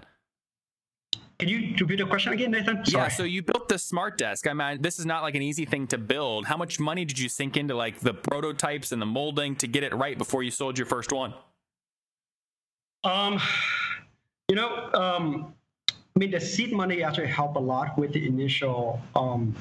Can 1.39 1.49
you 1.49 1.75
repeat 1.77 1.97
the 1.97 2.05
question 2.05 2.31
again, 2.31 2.51
Nathan? 2.51 2.83
Yeah. 2.85 3.09
So 3.09 3.23
you 3.23 3.41
built 3.41 3.67
the 3.67 3.77
smart 3.77 4.17
desk. 4.17 4.47
I 4.47 4.53
mean, 4.53 4.81
this 4.81 4.97
is 4.97 5.05
not 5.05 5.23
like 5.23 5.35
an 5.35 5.41
easy 5.41 5.65
thing 5.65 5.87
to 5.87 5.97
build. 5.97 6.45
How 6.45 6.55
much 6.55 6.79
money 6.79 7.03
did 7.03 7.19
you 7.19 7.27
sink 7.27 7.57
into 7.57 7.75
like 7.75 7.99
the 7.99 8.13
prototypes 8.13 8.93
and 8.93 9.01
the 9.01 9.05
molding 9.05 9.57
to 9.57 9.67
get 9.67 9.83
it 9.83 9.93
right 9.93 10.17
before 10.17 10.41
you 10.43 10.51
sold 10.51 10.77
your 10.77 10.85
first 10.85 11.11
one? 11.11 11.33
Um, 13.03 13.39
you 14.49 14.55
know, 14.55 14.89
um, 14.93 15.53
I 15.87 16.19
mean, 16.19 16.31
the 16.31 16.39
seed 16.39 16.71
money 16.71 17.03
actually 17.03 17.27
helped 17.27 17.57
a 17.57 17.59
lot 17.59 17.97
with 17.97 18.13
the 18.13 18.25
initial 18.25 19.01
um, 19.15 19.55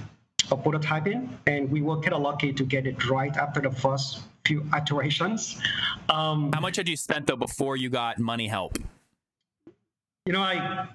uh, 0.50 0.56
prototyping, 0.56 1.28
and 1.47 1.71
we 1.71 1.83
were 1.83 1.97
kind 2.00 2.14
of 2.14 2.23
lucky 2.23 2.52
to 2.52 2.64
get 2.64 2.87
it 2.87 3.09
right 3.09 3.35
after 3.37 3.61
the 3.61 3.71
first 3.71 4.21
few 4.45 4.66
iterations. 4.76 5.61
Um, 6.09 6.52
How 6.52 6.61
much 6.61 6.76
had 6.76 6.88
you 6.88 6.97
spent 6.97 7.26
though 7.26 7.37
before 7.37 7.76
you 7.76 7.88
got 7.88 8.19
money 8.19 8.49
help? 8.49 8.78
you 10.26 10.33
know, 10.33 10.43
I 10.43 10.88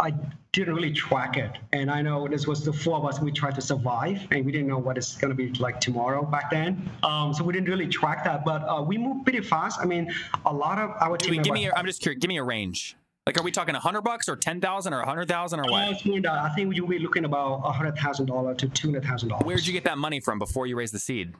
I 0.00 0.14
didn't 0.52 0.74
really 0.74 0.92
track 0.92 1.36
it, 1.36 1.50
and 1.72 1.90
I 1.90 2.02
know 2.02 2.28
this 2.28 2.46
was 2.46 2.64
the 2.64 2.72
four 2.72 2.98
of 2.98 3.04
us. 3.04 3.20
We 3.20 3.32
tried 3.32 3.56
to 3.56 3.60
survive, 3.60 4.20
and 4.30 4.46
we 4.46 4.52
didn't 4.52 4.68
know 4.68 4.78
what 4.78 4.96
it's 4.96 5.16
going 5.16 5.30
to 5.30 5.34
be 5.34 5.52
like 5.58 5.80
tomorrow 5.80 6.24
back 6.24 6.50
then. 6.52 6.88
Um, 7.02 7.34
so 7.34 7.42
we 7.42 7.52
didn't 7.52 7.68
really 7.68 7.88
track 7.88 8.22
that, 8.24 8.44
but 8.44 8.62
uh, 8.68 8.80
we 8.80 8.96
moved 8.96 9.24
pretty 9.24 9.40
fast. 9.40 9.80
I 9.80 9.86
mean, 9.86 10.12
a 10.46 10.54
lot 10.54 10.78
of 10.78 10.90
our 11.00 11.16
team 11.16 11.34
Dewey, 11.34 11.42
give 11.42 11.52
me. 11.52 11.66
A, 11.66 11.74
I'm 11.74 11.84
just 11.84 12.00
curious. 12.00 12.20
Give 12.20 12.28
me 12.28 12.38
a 12.38 12.44
range. 12.44 12.96
Like, 13.26 13.40
are 13.40 13.42
we 13.42 13.50
talking 13.50 13.74
a 13.74 13.80
hundred 13.80 14.02
bucks 14.02 14.28
or 14.28 14.36
ten 14.36 14.60
thousand 14.60 14.94
or 14.94 15.00
a 15.00 15.04
hundred 15.04 15.26
thousand 15.26 15.60
or 15.60 15.64
what? 15.64 15.88
Uh, 15.88 15.90
it's 15.90 16.04
more 16.04 16.14
than 16.14 16.22
that. 16.22 16.38
I 16.38 16.54
think 16.54 16.76
you'll 16.76 16.86
be 16.86 17.00
looking 17.00 17.24
about 17.24 17.60
hundred 17.62 17.96
thousand 17.96 18.26
dollars 18.26 18.56
to 18.58 18.68
two 18.68 18.88
hundred 18.88 19.04
thousand 19.04 19.30
dollars. 19.30 19.44
Where'd 19.44 19.66
you 19.66 19.72
get 19.72 19.84
that 19.84 19.98
money 19.98 20.20
from 20.20 20.38
before 20.38 20.68
you 20.68 20.76
raised 20.76 20.94
the 20.94 21.00
seed? 21.00 21.34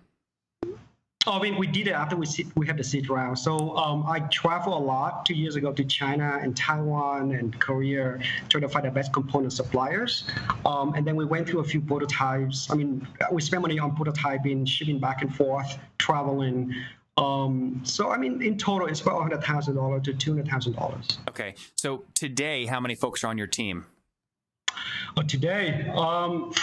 Oh, 1.30 1.32
I 1.32 1.42
mean, 1.42 1.58
we 1.58 1.66
did 1.66 1.88
it 1.88 1.92
after 1.92 2.16
we 2.16 2.24
see, 2.24 2.46
we 2.56 2.66
had 2.66 2.78
the 2.78 2.82
seed 2.82 3.10
round. 3.10 3.38
So 3.38 3.76
um, 3.76 4.06
I 4.06 4.20
traveled 4.20 4.80
a 4.80 4.82
lot 4.82 5.26
two 5.26 5.34
years 5.34 5.56
ago 5.56 5.70
to 5.74 5.84
China 5.84 6.38
and 6.42 6.56
Taiwan 6.56 7.32
and 7.32 7.60
Korea 7.60 8.18
trying 8.48 8.62
to 8.62 8.68
find 8.70 8.86
the 8.86 8.90
best 8.90 9.12
component 9.12 9.52
suppliers. 9.52 10.24
Um, 10.64 10.94
and 10.94 11.06
then 11.06 11.16
we 11.16 11.26
went 11.26 11.46
through 11.46 11.60
a 11.60 11.64
few 11.64 11.82
prototypes. 11.82 12.70
I 12.70 12.76
mean, 12.76 13.06
we 13.30 13.42
spent 13.42 13.60
money 13.60 13.78
on 13.78 13.94
prototyping, 13.94 14.66
shipping 14.66 14.98
back 14.98 15.20
and 15.20 15.34
forth, 15.34 15.76
traveling. 15.98 16.74
Um, 17.18 17.82
so 17.84 18.10
I 18.10 18.16
mean, 18.16 18.40
in 18.40 18.56
total, 18.56 18.88
it's 18.88 19.02
about 19.02 19.20
hundred 19.20 19.44
thousand 19.44 19.74
dollars 19.74 20.04
to 20.04 20.14
two 20.14 20.30
hundred 20.30 20.48
thousand 20.48 20.76
dollars. 20.76 21.18
Okay. 21.28 21.56
So 21.76 22.04
today, 22.14 22.64
how 22.64 22.80
many 22.80 22.94
folks 22.94 23.22
are 23.22 23.26
on 23.26 23.36
your 23.36 23.48
team? 23.48 23.84
But 25.14 25.28
today, 25.28 25.92
um, 25.94 26.54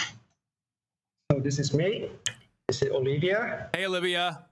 so 1.30 1.38
this 1.38 1.60
is 1.60 1.72
me. 1.72 2.10
This 2.66 2.82
is 2.82 2.90
Olivia. 2.90 3.70
Hey, 3.72 3.86
Olivia. 3.86 4.45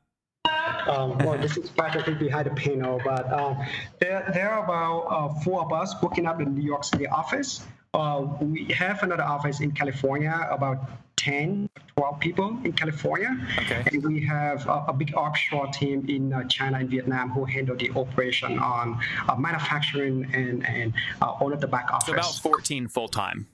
Um, 0.89 1.19
well, 1.19 1.39
this 1.39 1.57
is 1.57 1.71
Patrick 1.71 2.19
behind 2.19 2.47
the 2.47 2.51
panel, 2.51 3.01
but 3.05 3.33
um, 3.33 3.59
there, 4.01 4.31
there 4.33 4.51
are 4.51 4.65
about 4.65 5.01
uh, 5.09 5.41
four 5.41 5.63
of 5.63 5.73
us 5.73 5.95
working 6.03 6.27
up 6.27 6.41
in 6.41 6.55
the 6.55 6.61
New 6.61 6.67
York 6.67 6.85
City 6.85 7.07
office. 7.07 7.65
Uh, 7.95 8.27
we 8.41 8.65
have 8.73 9.03
another 9.03 9.23
office 9.23 9.61
in 9.61 9.71
California, 9.71 10.49
about 10.51 10.91
10, 11.17 11.71
12 11.97 12.21
people 12.21 12.59
in 12.65 12.73
California. 12.73 13.37
Okay. 13.59 13.85
And 13.93 14.03
we 14.05 14.25
have 14.25 14.67
a, 14.67 14.87
a 14.89 14.93
big 14.93 15.15
offshore 15.15 15.69
team 15.69 16.05
in 16.09 16.33
uh, 16.33 16.45
China 16.45 16.79
and 16.79 16.91
Vietnam 16.91 17.31
who 17.31 17.45
handle 17.45 17.77
the 17.77 17.91
operation 17.93 18.59
on 18.59 19.01
uh, 19.29 19.37
manufacturing 19.37 20.29
and, 20.35 20.67
and 20.67 20.93
uh, 21.23 21.27
all 21.27 21.53
of 21.53 21.61
the 21.61 21.69
back 21.69 21.93
office. 21.93 22.07
So 22.07 22.13
about 22.13 22.35
14 22.35 22.89
full 22.89 23.09
time. 23.09 23.47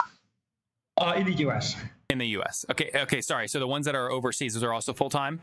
Uh, 0.96 1.14
in 1.16 1.26
the 1.26 1.34
U.S. 1.34 1.76
In 2.08 2.18
the 2.18 2.26
U.S. 2.28 2.64
Okay. 2.70 2.90
Okay. 2.94 3.20
Sorry. 3.20 3.46
So 3.46 3.58
the 3.58 3.68
ones 3.68 3.87
that 3.87 3.94
are 3.94 4.10
overseas, 4.10 4.54
those 4.54 4.62
are 4.62 4.72
also 4.72 4.92
full 4.92 5.10
time. 5.10 5.40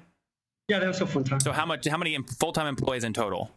Yeah, 0.68 0.80
they're 0.80 0.90
also 0.90 1.06
full 1.06 1.24
time. 1.24 1.40
So 1.40 1.52
how 1.52 1.66
much? 1.66 1.88
How 1.88 1.98
many 1.98 2.18
full 2.40 2.52
time 2.52 2.68
employees 2.68 3.04
in 3.04 3.14
total? 3.14 3.50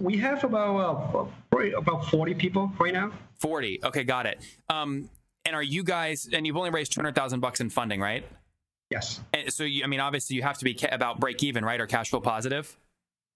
We 0.00 0.16
have 0.18 0.42
about 0.42 1.30
uh, 1.54 1.58
about 1.76 2.06
40 2.10 2.34
people 2.34 2.72
right 2.80 2.92
now. 2.92 3.12
40. 3.40 3.80
Okay, 3.84 4.04
got 4.04 4.26
it. 4.26 4.40
Um, 4.68 5.08
and 5.44 5.54
are 5.54 5.62
you 5.62 5.84
guys? 5.84 6.28
And 6.32 6.46
you've 6.46 6.56
only 6.56 6.70
raised 6.70 6.92
200,000 6.92 7.40
bucks 7.40 7.60
in 7.60 7.70
funding, 7.70 8.00
right? 8.00 8.24
Yes. 8.90 9.20
And 9.32 9.52
so 9.52 9.64
you, 9.64 9.84
I 9.84 9.86
mean, 9.86 10.00
obviously, 10.00 10.36
you 10.36 10.42
have 10.42 10.58
to 10.58 10.64
be 10.64 10.74
ca- 10.74 10.88
about 10.92 11.20
break 11.20 11.42
even, 11.42 11.64
right, 11.64 11.80
or 11.80 11.86
cash 11.86 12.10
flow 12.10 12.20
positive. 12.20 12.76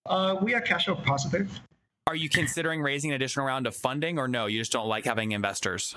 Uh, 0.05 0.37
we 0.41 0.55
are 0.55 0.61
cash 0.61 0.85
flow 0.87 0.97
positive. 0.97 1.61
Are 2.09 2.15
you 2.15 2.29
considering 2.29 2.83
raising 2.83 3.11
an 3.11 3.17
additional 3.17 3.47
round 3.47 3.67
of 3.67 3.75
funding, 3.75 4.19
or 4.19 4.29
no? 4.29 4.47
You 4.47 4.59
just 4.61 4.73
don't 4.73 4.87
like 4.87 5.05
having 5.05 5.33
investors. 5.33 5.97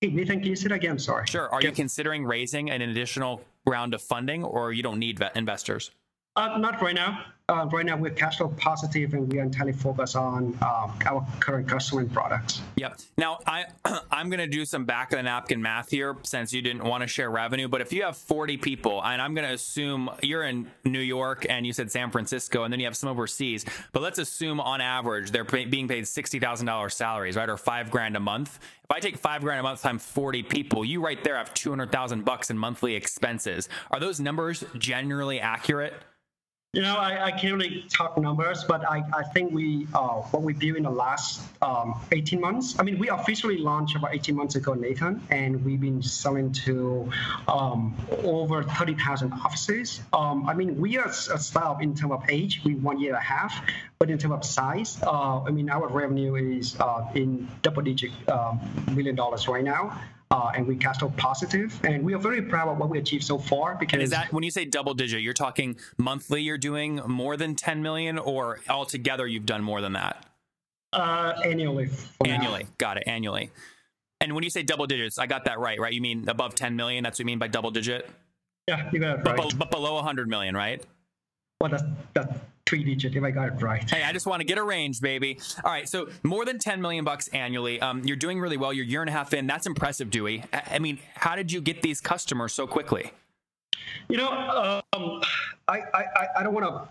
Hey, 0.00 0.08
Nathan, 0.08 0.40
can 0.40 0.50
you 0.50 0.56
say 0.56 0.68
that 0.68 0.74
again? 0.74 0.98
Sorry. 0.98 1.26
Sure. 1.26 1.52
Are 1.52 1.60
you 1.60 1.72
considering 1.72 2.24
raising 2.24 2.70
an 2.70 2.82
additional 2.82 3.42
round 3.68 3.94
of 3.94 4.02
funding, 4.02 4.44
or 4.44 4.72
you 4.72 4.82
don't 4.82 4.98
need 4.98 5.22
investors? 5.34 5.90
Uh, 6.36 6.58
not 6.58 6.80
right 6.80 6.94
now. 6.94 7.24
Uh, 7.50 7.66
right 7.72 7.86
now, 7.86 7.96
we're 7.96 8.10
cash 8.10 8.36
flow 8.36 8.48
positive 8.58 9.14
and 9.14 9.32
we 9.32 9.38
are 9.38 9.42
entirely 9.42 9.72
focused 9.72 10.16
on 10.16 10.48
um, 10.60 10.92
our 11.06 11.26
current 11.40 11.66
customer 11.66 12.04
products. 12.04 12.60
Yep. 12.76 12.98
Now 13.16 13.38
I 13.46 13.64
I'm 14.10 14.28
gonna 14.28 14.46
do 14.46 14.66
some 14.66 14.84
back 14.84 15.12
of 15.12 15.18
the 15.18 15.22
napkin 15.22 15.62
math 15.62 15.90
here 15.90 16.14
since 16.24 16.52
you 16.52 16.60
didn't 16.60 16.84
want 16.84 17.04
to 17.04 17.06
share 17.06 17.30
revenue. 17.30 17.66
But 17.66 17.80
if 17.80 17.90
you 17.90 18.02
have 18.02 18.18
40 18.18 18.58
people, 18.58 19.02
and 19.02 19.22
I'm 19.22 19.34
gonna 19.34 19.54
assume 19.54 20.10
you're 20.22 20.44
in 20.44 20.70
New 20.84 21.00
York 21.00 21.46
and 21.48 21.66
you 21.66 21.72
said 21.72 21.90
San 21.90 22.10
Francisco, 22.10 22.64
and 22.64 22.72
then 22.72 22.80
you 22.80 22.86
have 22.86 22.96
some 22.98 23.08
overseas. 23.08 23.64
But 23.92 24.02
let's 24.02 24.18
assume 24.18 24.60
on 24.60 24.82
average 24.82 25.30
they're 25.30 25.46
pay, 25.46 25.64
being 25.64 25.88
paid 25.88 26.06
sixty 26.06 26.38
thousand 26.38 26.66
dollars 26.66 26.94
salaries, 26.94 27.34
right, 27.34 27.48
or 27.48 27.56
five 27.56 27.90
grand 27.90 28.14
a 28.14 28.20
month. 28.20 28.58
If 28.84 28.90
I 28.90 29.00
take 29.00 29.16
five 29.16 29.40
grand 29.40 29.60
a 29.60 29.62
month 29.62 29.82
times 29.82 30.02
40 30.02 30.44
people, 30.44 30.82
you 30.82 31.04
right 31.04 31.22
there 31.22 31.36
have 31.36 31.52
200,000 31.52 32.24
bucks 32.24 32.48
in 32.48 32.56
monthly 32.56 32.94
expenses. 32.94 33.68
Are 33.90 34.00
those 34.00 34.18
numbers 34.18 34.64
generally 34.78 35.40
accurate? 35.40 35.92
You 36.74 36.82
know, 36.82 36.96
I, 36.96 37.24
I 37.24 37.30
can't 37.30 37.54
really 37.54 37.86
talk 37.88 38.18
numbers, 38.18 38.62
but 38.62 38.86
I, 38.86 39.02
I 39.14 39.22
think 39.22 39.52
we 39.52 39.86
uh, 39.94 40.20
what 40.32 40.42
we 40.42 40.52
built 40.52 40.76
in 40.76 40.82
the 40.82 40.90
last 40.90 41.40
um, 41.62 41.98
18 42.12 42.38
months. 42.38 42.78
I 42.78 42.82
mean, 42.82 42.98
we 42.98 43.08
officially 43.08 43.56
launched 43.56 43.96
about 43.96 44.14
18 44.14 44.36
months 44.36 44.54
ago, 44.54 44.74
Nathan, 44.74 45.26
and 45.30 45.64
we've 45.64 45.80
been 45.80 46.02
selling 46.02 46.52
to 46.68 47.10
um, 47.48 47.96
over 48.22 48.62
30,000 48.62 49.32
offices. 49.32 50.02
Um, 50.12 50.46
I 50.46 50.52
mean, 50.52 50.78
we 50.78 50.98
are 50.98 51.06
a 51.06 51.12
startup 51.12 51.80
in 51.80 51.94
terms 51.94 52.12
of 52.12 52.24
age, 52.28 52.60
we 52.66 52.74
one 52.74 53.00
year 53.00 53.14
and 53.14 53.18
a 53.18 53.24
half, 53.24 53.64
but 53.98 54.10
in 54.10 54.18
terms 54.18 54.34
of 54.34 54.44
size, 54.44 54.98
uh, 55.04 55.42
I 55.44 55.50
mean, 55.50 55.70
our 55.70 55.88
revenue 55.88 56.34
is 56.34 56.78
uh, 56.78 57.10
in 57.14 57.48
double-digit 57.62 58.10
um, 58.28 58.60
million 58.94 59.14
dollars 59.14 59.48
right 59.48 59.64
now 59.64 59.98
uh, 60.30 60.52
and 60.54 60.66
we 60.66 60.76
cash 60.76 60.98
flow 60.98 61.12
positive, 61.16 61.78
and 61.84 62.04
we 62.04 62.14
are 62.14 62.18
very 62.18 62.42
proud 62.42 62.68
of 62.68 62.78
what 62.78 62.88
we 62.88 62.98
achieved 62.98 63.24
so 63.24 63.38
far. 63.38 63.76
Because 63.76 63.94
and 63.94 64.02
is 64.02 64.10
that 64.10 64.32
when 64.32 64.42
you 64.42 64.50
say 64.50 64.64
double 64.64 64.94
digit, 64.94 65.22
you're 65.22 65.32
talking 65.32 65.76
monthly? 65.96 66.42
You're 66.42 66.58
doing 66.58 66.96
more 67.06 67.36
than 67.36 67.54
10 67.54 67.82
million, 67.82 68.18
or 68.18 68.60
altogether 68.68 69.26
you've 69.26 69.46
done 69.46 69.62
more 69.62 69.80
than 69.80 69.94
that? 69.94 70.26
Uh, 70.92 71.34
annually. 71.44 71.88
Annually, 72.24 72.64
now. 72.64 72.68
got 72.78 72.96
it. 72.98 73.04
Annually. 73.06 73.50
And 74.20 74.34
when 74.34 74.42
you 74.42 74.50
say 74.50 74.62
double 74.62 74.86
digits, 74.86 75.18
I 75.18 75.26
got 75.26 75.44
that 75.44 75.58
right, 75.58 75.78
right? 75.78 75.92
You 75.92 76.00
mean 76.00 76.28
above 76.28 76.54
10 76.54 76.76
million? 76.76 77.04
That's 77.04 77.18
what 77.18 77.20
you 77.20 77.26
mean 77.26 77.38
by 77.38 77.48
double 77.48 77.70
digit? 77.70 78.08
Yeah, 78.66 78.90
you 78.92 78.98
got 78.98 79.20
it 79.20 79.24
right. 79.24 79.36
But, 79.36 79.56
but 79.56 79.70
below 79.70 79.94
100 79.94 80.28
million, 80.28 80.54
right? 80.54 80.84
Well, 81.60 81.70
that's 81.70 81.82
that's 82.14 82.32
three 82.68 82.84
digit 82.84 83.16
if 83.16 83.24
I 83.24 83.30
got 83.30 83.48
it 83.48 83.62
right. 83.62 83.88
Hey, 83.88 84.02
I 84.02 84.12
just 84.12 84.26
want 84.26 84.40
to 84.40 84.44
get 84.44 84.58
a 84.58 84.62
range, 84.62 85.00
baby. 85.00 85.40
All 85.64 85.70
right, 85.70 85.88
so 85.88 86.08
more 86.22 86.44
than 86.44 86.58
10 86.58 86.82
million 86.82 87.04
bucks 87.04 87.28
annually. 87.28 87.80
Um, 87.80 88.04
you're 88.04 88.16
doing 88.16 88.38
really 88.38 88.58
well. 88.58 88.72
You're 88.72 88.84
year 88.84 89.00
and 89.00 89.08
a 89.08 89.12
half 89.12 89.32
in. 89.32 89.46
That's 89.46 89.66
impressive, 89.66 90.10
Dewey. 90.10 90.44
I 90.52 90.78
mean, 90.78 90.98
how 91.14 91.34
did 91.34 91.50
you 91.50 91.60
get 91.60 91.80
these 91.80 92.00
customers 92.00 92.52
so 92.52 92.66
quickly? 92.66 93.12
You 94.08 94.18
know, 94.18 94.82
um, 94.92 95.22
I, 95.66 95.80
I, 95.94 96.26
I 96.38 96.42
don't 96.42 96.52
want 96.52 96.66
to 96.66 96.88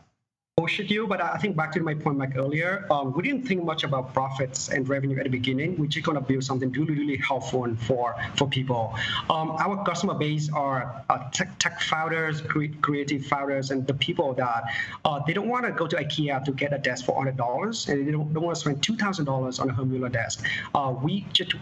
bullshit 0.57 0.89
you, 0.89 1.05
but 1.05 1.21
I 1.21 1.37
think 1.37 1.55
back 1.55 1.71
to 1.73 1.79
my 1.81 1.93
point 1.93 2.17
like 2.17 2.35
earlier, 2.35 2.87
um, 2.89 3.13
we 3.13 3.21
didn't 3.21 3.43
think 3.47 3.63
much 3.63 3.83
about 3.83 4.11
profits 4.11 4.69
and 4.69 4.89
revenue 4.89 5.17
at 5.19 5.23
the 5.23 5.29
beginning. 5.29 5.77
We're 5.77 5.85
just 5.85 6.03
going 6.03 6.17
to 6.17 6.21
build 6.21 6.43
something 6.43 6.71
really, 6.71 6.95
really 6.95 7.17
helpful 7.17 7.73
for 7.75 8.15
for 8.35 8.47
people. 8.49 8.95
Um, 9.29 9.51
our 9.51 9.85
customer 9.85 10.15
base 10.15 10.49
are 10.51 11.03
uh, 11.11 11.29
tech, 11.31 11.57
tech 11.59 11.79
founders, 11.79 12.41
creative 12.81 13.23
founders, 13.27 13.69
and 13.69 13.85
the 13.85 13.93
people 13.93 14.33
that 14.33 14.63
uh, 15.05 15.19
they 15.27 15.33
don't 15.33 15.47
want 15.47 15.65
to 15.67 15.71
go 15.71 15.85
to 15.85 15.95
IKEA 15.95 16.43
to 16.43 16.51
get 16.51 16.73
a 16.73 16.79
desk 16.79 17.05
for 17.05 17.15
hundred 17.15 17.37
dollars, 17.37 17.87
and 17.87 18.07
they 18.07 18.11
don't, 18.11 18.33
don't 18.33 18.43
want 18.43 18.55
to 18.55 18.61
spend 18.61 18.81
two 18.81 18.97
thousand 18.97 19.25
dollars 19.25 19.59
on 19.59 19.69
a 19.69 19.73
Humula 19.73 20.11
desk. 20.11 20.43
Uh, 20.73 20.93
we 21.03 21.25
just 21.33 21.53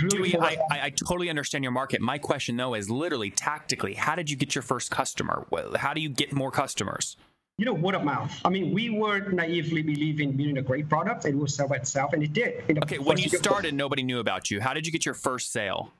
Really 0.00 0.36
I, 0.36 0.56
I, 0.70 0.80
I, 0.86 0.90
totally 0.90 1.28
understand 1.28 1.62
your 1.62 1.70
market. 1.70 2.00
My 2.00 2.18
question, 2.18 2.56
though, 2.56 2.74
is 2.74 2.90
literally 2.90 3.30
tactically, 3.30 3.94
how 3.94 4.16
did 4.16 4.30
you 4.30 4.36
get 4.36 4.54
your 4.54 4.62
first 4.62 4.90
customer? 4.90 5.46
How 5.76 5.92
do 5.92 6.00
you 6.00 6.08
get 6.08 6.32
more 6.32 6.50
customers? 6.50 7.16
You 7.62 7.66
know, 7.66 7.74
word 7.74 7.94
of 7.94 8.02
mouth. 8.02 8.40
I 8.44 8.48
mean, 8.48 8.74
we 8.74 8.90
were 8.90 9.20
naively 9.20 9.82
believing 9.82 10.32
building 10.32 10.58
a 10.58 10.62
great 10.62 10.88
product 10.88 11.26
and 11.26 11.34
it 11.34 11.38
will 11.38 11.46
sell 11.46 11.68
by 11.68 11.76
itself, 11.76 12.12
and 12.12 12.20
it 12.20 12.32
did. 12.32 12.64
Okay, 12.82 12.98
when 12.98 13.18
you 13.18 13.28
started, 13.28 13.72
nobody 13.72 14.02
knew 14.02 14.18
about 14.18 14.50
you. 14.50 14.60
How 14.60 14.74
did 14.74 14.84
you 14.84 14.90
get 14.90 15.06
your 15.06 15.14
first 15.14 15.52
sale? 15.52 15.92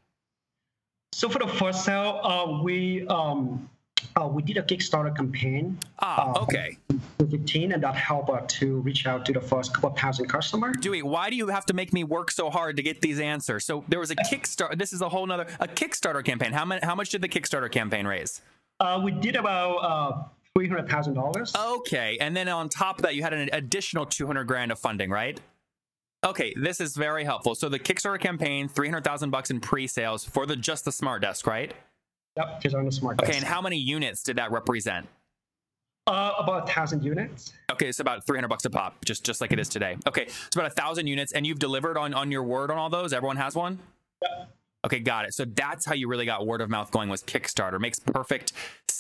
So 1.12 1.28
for 1.28 1.38
the 1.38 1.46
first 1.46 1.84
sale, 1.84 2.18
uh, 2.24 2.60
we 2.64 3.06
um, 3.06 3.70
uh, 4.16 4.26
we 4.26 4.42
did 4.42 4.56
a 4.56 4.62
Kickstarter 4.64 5.16
campaign. 5.16 5.78
Ah, 6.00 6.32
uh, 6.32 6.42
okay. 6.42 6.78
15, 7.20 7.70
and 7.70 7.82
that 7.84 7.94
helped 7.94 8.30
uh, 8.30 8.40
to 8.48 8.80
reach 8.80 9.06
out 9.06 9.24
to 9.26 9.32
the 9.32 9.40
first 9.40 9.72
couple 9.72 9.90
thousand 9.90 10.26
customers. 10.26 10.74
Dewey, 10.80 11.02
why 11.02 11.30
do 11.30 11.36
you 11.36 11.46
have 11.46 11.64
to 11.66 11.74
make 11.74 11.92
me 11.92 12.02
work 12.02 12.32
so 12.32 12.50
hard 12.50 12.76
to 12.78 12.82
get 12.82 13.00
these 13.02 13.20
answers? 13.20 13.64
So 13.64 13.84
there 13.86 14.00
was 14.00 14.10
a 14.10 14.16
Kickstarter. 14.16 14.76
This 14.76 14.92
is 14.92 15.00
a 15.00 15.08
whole 15.08 15.26
nother 15.26 15.46
a 15.60 15.68
Kickstarter 15.68 16.24
campaign. 16.24 16.52
How 16.52 16.64
many? 16.64 16.84
How 16.84 16.96
much 16.96 17.10
did 17.10 17.22
the 17.22 17.28
Kickstarter 17.28 17.70
campaign 17.70 18.04
raise? 18.04 18.42
Uh, 18.80 19.00
we 19.04 19.12
did 19.12 19.36
about 19.36 19.76
uh, 19.76 20.24
three 20.56 20.68
hundred 20.68 20.88
thousand 20.88 21.14
dollars. 21.14 21.54
Okay, 21.54 22.18
and 22.20 22.36
then 22.36 22.48
on 22.48 22.68
top 22.68 22.98
of 22.98 23.02
that, 23.02 23.14
you 23.14 23.22
had 23.22 23.32
an 23.32 23.48
additional 23.52 24.06
two 24.06 24.26
hundred 24.26 24.44
grand 24.44 24.72
of 24.72 24.78
funding, 24.78 25.10
right? 25.10 25.40
Okay, 26.24 26.54
this 26.56 26.80
is 26.80 26.96
very 26.96 27.24
helpful. 27.24 27.54
So 27.54 27.68
the 27.68 27.78
Kickstarter 27.78 28.20
campaign, 28.20 28.68
three 28.68 28.88
hundred 28.88 29.04
thousand 29.04 29.30
bucks 29.30 29.50
in 29.50 29.60
pre-sales 29.60 30.24
for 30.24 30.46
the 30.46 30.56
just 30.56 30.84
the 30.84 30.92
smart 30.92 31.22
desk, 31.22 31.46
right? 31.46 31.74
Yep, 32.36 32.62
just 32.62 32.74
on 32.76 32.84
the 32.84 32.92
smart 32.92 33.18
desk. 33.18 33.28
Okay, 33.28 33.38
and 33.38 33.46
how 33.46 33.60
many 33.60 33.76
units 33.76 34.22
did 34.22 34.36
that 34.36 34.52
represent? 34.52 35.08
Uh, 36.06 36.32
about 36.38 36.68
a 36.68 36.72
thousand 36.72 37.04
units. 37.04 37.52
Okay, 37.70 37.88
it's 37.88 38.00
about 38.00 38.26
three 38.26 38.36
hundred 38.36 38.48
bucks 38.48 38.64
a 38.64 38.70
pop, 38.70 39.04
just 39.04 39.24
just 39.24 39.40
like 39.40 39.52
it 39.52 39.58
is 39.58 39.68
today. 39.68 39.96
Okay, 40.06 40.22
it's 40.22 40.56
about 40.56 40.66
a 40.66 40.74
thousand 40.74 41.06
units, 41.06 41.32
and 41.32 41.46
you've 41.46 41.58
delivered 41.58 41.96
on 41.96 42.14
on 42.14 42.30
your 42.30 42.42
word 42.42 42.70
on 42.70 42.78
all 42.78 42.90
those. 42.90 43.12
Everyone 43.12 43.36
has 43.36 43.54
one. 43.54 43.78
Yep. 44.22 44.48
Okay, 44.84 44.98
got 44.98 45.26
it. 45.26 45.34
So 45.34 45.44
that's 45.44 45.86
how 45.86 45.94
you 45.94 46.08
really 46.08 46.26
got 46.26 46.44
word 46.44 46.60
of 46.60 46.68
mouth 46.68 46.90
going 46.90 47.08
was 47.08 47.22
Kickstarter. 47.22 47.80
Makes 47.80 48.00
perfect 48.00 48.52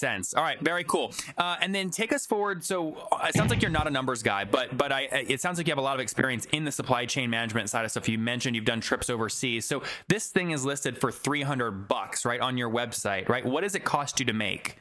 sense. 0.02 0.34
All 0.34 0.42
right, 0.42 0.60
very 0.60 0.82
cool. 0.82 1.14
Uh, 1.38 1.56
and 1.60 1.72
then 1.72 1.88
take 1.88 2.12
us 2.12 2.26
forward. 2.26 2.64
So 2.64 2.96
uh, 3.12 3.28
it 3.28 3.36
sounds 3.36 3.50
like 3.50 3.62
you're 3.62 3.70
not 3.70 3.86
a 3.86 3.90
numbers 3.90 4.22
guy, 4.22 4.44
but 4.44 4.76
but 4.76 4.90
I 4.90 5.02
it 5.12 5.40
sounds 5.40 5.58
like 5.58 5.68
you 5.68 5.70
have 5.70 5.78
a 5.78 5.82
lot 5.82 5.94
of 5.94 6.00
experience 6.00 6.44
in 6.46 6.64
the 6.64 6.72
supply 6.72 7.06
chain 7.06 7.30
management 7.30 7.70
side 7.70 7.84
of 7.84 7.92
stuff. 7.92 8.08
You 8.08 8.18
mentioned 8.18 8.56
you've 8.56 8.64
done 8.64 8.80
trips 8.80 9.08
overseas. 9.08 9.64
So 9.64 9.82
this 10.08 10.26
thing 10.26 10.50
is 10.50 10.64
listed 10.64 10.98
for 10.98 11.12
300 11.12 11.86
bucks, 11.86 12.24
right, 12.24 12.40
on 12.40 12.58
your 12.58 12.68
website, 12.68 13.28
right? 13.28 13.44
What 13.46 13.60
does 13.60 13.76
it 13.76 13.84
cost 13.84 14.18
you 14.18 14.26
to 14.26 14.32
make? 14.32 14.76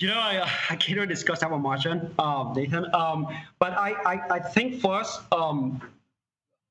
You 0.00 0.08
know, 0.08 0.18
I, 0.18 0.50
I 0.70 0.76
can't 0.76 1.08
discuss 1.08 1.42
our 1.42 1.58
margin, 1.58 2.12
um, 2.18 2.52
Nathan. 2.54 2.92
Um, 2.94 3.28
but 3.58 3.72
I, 3.72 3.92
I, 4.04 4.20
I 4.36 4.38
think 4.40 4.80
first, 4.80 5.20
um, 5.32 5.80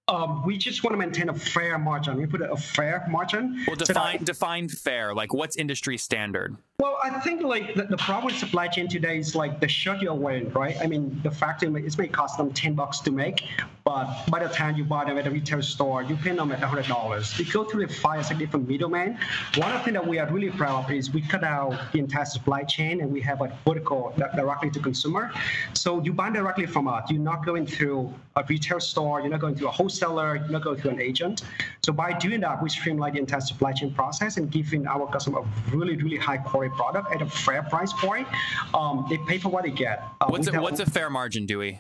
um, 0.10 0.44
we 0.46 0.58
just 0.58 0.84
want 0.84 0.94
to 0.94 0.98
maintain 0.98 1.30
a 1.30 1.34
fair 1.34 1.78
margin. 1.78 2.18
We 2.18 2.26
put 2.26 2.42
a, 2.42 2.58
fair 2.58 3.06
margin. 3.10 3.64
Well, 3.66 3.78
define 3.78 4.20
so 4.20 4.26
define 4.26 4.68
fair. 4.68 5.14
Like, 5.14 5.34
what's 5.34 5.56
industry 5.56 5.98
standard? 5.98 6.58
Well, 6.84 7.00
I 7.02 7.18
think 7.22 7.42
like 7.42 7.76
the, 7.76 7.84
the 7.84 7.96
problem 7.96 8.26
with 8.26 8.38
supply 8.38 8.68
chain 8.68 8.90
today 8.90 9.18
is 9.18 9.36
like 9.36 9.62
the 9.62 9.70
shirt 9.70 10.02
you're 10.02 10.14
wearing, 10.14 10.52
right? 10.52 10.76
I 10.82 10.86
mean, 10.86 11.18
the 11.24 11.32
factory 11.32 11.70
it 11.70 11.98
may 11.98 12.10
cost 12.10 12.38
them 12.38 12.52
ten 12.52 12.74
bucks 12.74 13.00
to 13.06 13.10
make, 13.10 13.46
but 13.86 14.26
by 14.30 14.46
the 14.46 14.54
time 14.54 14.76
you 14.76 14.84
buy 14.84 15.06
them 15.06 15.18
at 15.18 15.26
a 15.26 15.32
retail 15.32 15.62
store, 15.62 16.04
you 16.04 16.18
pay 16.18 16.36
them 16.36 16.52
at 16.52 16.60
hundred 16.60 16.88
dollars. 16.88 17.40
You 17.40 17.50
go 17.50 17.64
through 17.64 17.88
the 17.88 17.94
five 17.94 18.30
a 18.30 18.34
different 18.34 18.68
middlemen. 18.68 19.18
One 19.56 19.72
of 19.72 19.78
the 19.78 19.86
things 19.86 19.94
that 19.94 20.06
we 20.06 20.20
are 20.20 20.30
really 20.30 20.50
proud 20.50 20.84
of 20.84 20.92
is 20.92 21.10
we 21.10 21.22
cut 21.22 21.46
out 21.46 21.80
the 21.94 22.00
entire 22.00 22.26
supply 22.26 22.64
chain 22.64 23.00
and 23.00 23.14
we 23.14 23.22
have 23.22 23.40
a 23.40 23.58
vertical 23.66 24.14
directly 24.36 24.70
to 24.72 24.80
consumer. 24.82 25.32
So 25.74 26.02
you 26.02 26.12
buy 26.12 26.32
directly 26.32 26.66
from 26.66 26.90
us. 26.90 27.10
You're 27.10 27.22
not 27.22 27.46
going 27.46 27.66
through 27.66 28.14
a 28.36 28.44
retail 28.44 28.82
store. 28.82 29.22
You're 29.22 29.30
not 29.30 29.40
going 29.40 29.56
through 29.56 29.70
a 29.70 29.72
wholesaler. 29.72 30.36
You're 30.36 30.50
not 30.50 30.64
going 30.66 30.82
through 30.82 30.92
an 30.92 31.02
agent. 31.02 31.44
So 31.82 31.94
by 31.94 32.12
doing 32.12 32.42
that, 32.42 32.62
we 32.62 32.68
streamline 32.70 33.14
the 33.14 33.20
entire 33.20 33.40
supply 33.40 33.72
chain 33.72 33.94
process 33.94 34.36
and 34.36 34.52
giving 34.52 34.86
our 34.86 35.08
customer 35.08 35.40
a 35.40 35.76
really, 35.76 35.96
really 35.96 36.18
high 36.18 36.38
quality 36.38 36.73
product 36.74 37.14
at 37.14 37.22
a 37.22 37.26
fair 37.26 37.64
price 37.64 37.94
point. 37.94 38.28
Um, 38.74 39.06
they 39.10 39.18
pay 39.18 39.38
for 39.38 39.50
what 39.50 39.64
they 39.64 39.72
get. 39.72 40.04
Uh, 40.22 40.28
what's 40.28 40.48
a, 40.48 40.62
what's 40.62 40.80
a 40.80 40.90
fair 40.90 41.10
margin, 41.10 41.46
Dewey? 41.46 41.80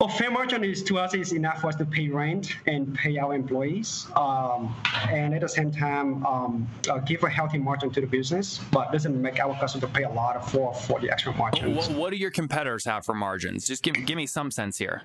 Well, 0.00 0.08
fair 0.08 0.30
margin 0.30 0.62
is 0.62 0.84
to 0.84 0.98
us 0.98 1.12
is 1.14 1.32
enough 1.32 1.60
for 1.60 1.66
us 1.66 1.74
to 1.74 1.84
pay 1.84 2.08
rent 2.08 2.54
and 2.68 2.94
pay 2.94 3.18
our 3.18 3.34
employees, 3.34 4.06
um, 4.14 4.72
and 5.10 5.34
at 5.34 5.40
the 5.40 5.48
same 5.48 5.72
time 5.72 6.24
um, 6.24 6.68
uh, 6.88 6.98
give 6.98 7.24
a 7.24 7.28
healthy 7.28 7.58
margin 7.58 7.90
to 7.90 8.00
the 8.00 8.06
business, 8.06 8.60
but 8.70 8.92
doesn't 8.92 9.20
make 9.20 9.40
our 9.40 9.58
customer 9.58 9.88
pay 9.88 10.04
a 10.04 10.08
lot 10.08 10.48
for 10.48 10.72
for 10.72 11.00
the 11.00 11.10
extra 11.10 11.32
margin. 11.34 11.74
What, 11.74 11.90
what 11.90 12.10
do 12.10 12.16
your 12.16 12.30
competitors 12.30 12.84
have 12.84 13.04
for 13.04 13.12
margins? 13.12 13.66
Just 13.66 13.82
give 13.82 13.94
give 14.06 14.16
me 14.16 14.26
some 14.26 14.52
sense 14.52 14.78
here. 14.78 15.02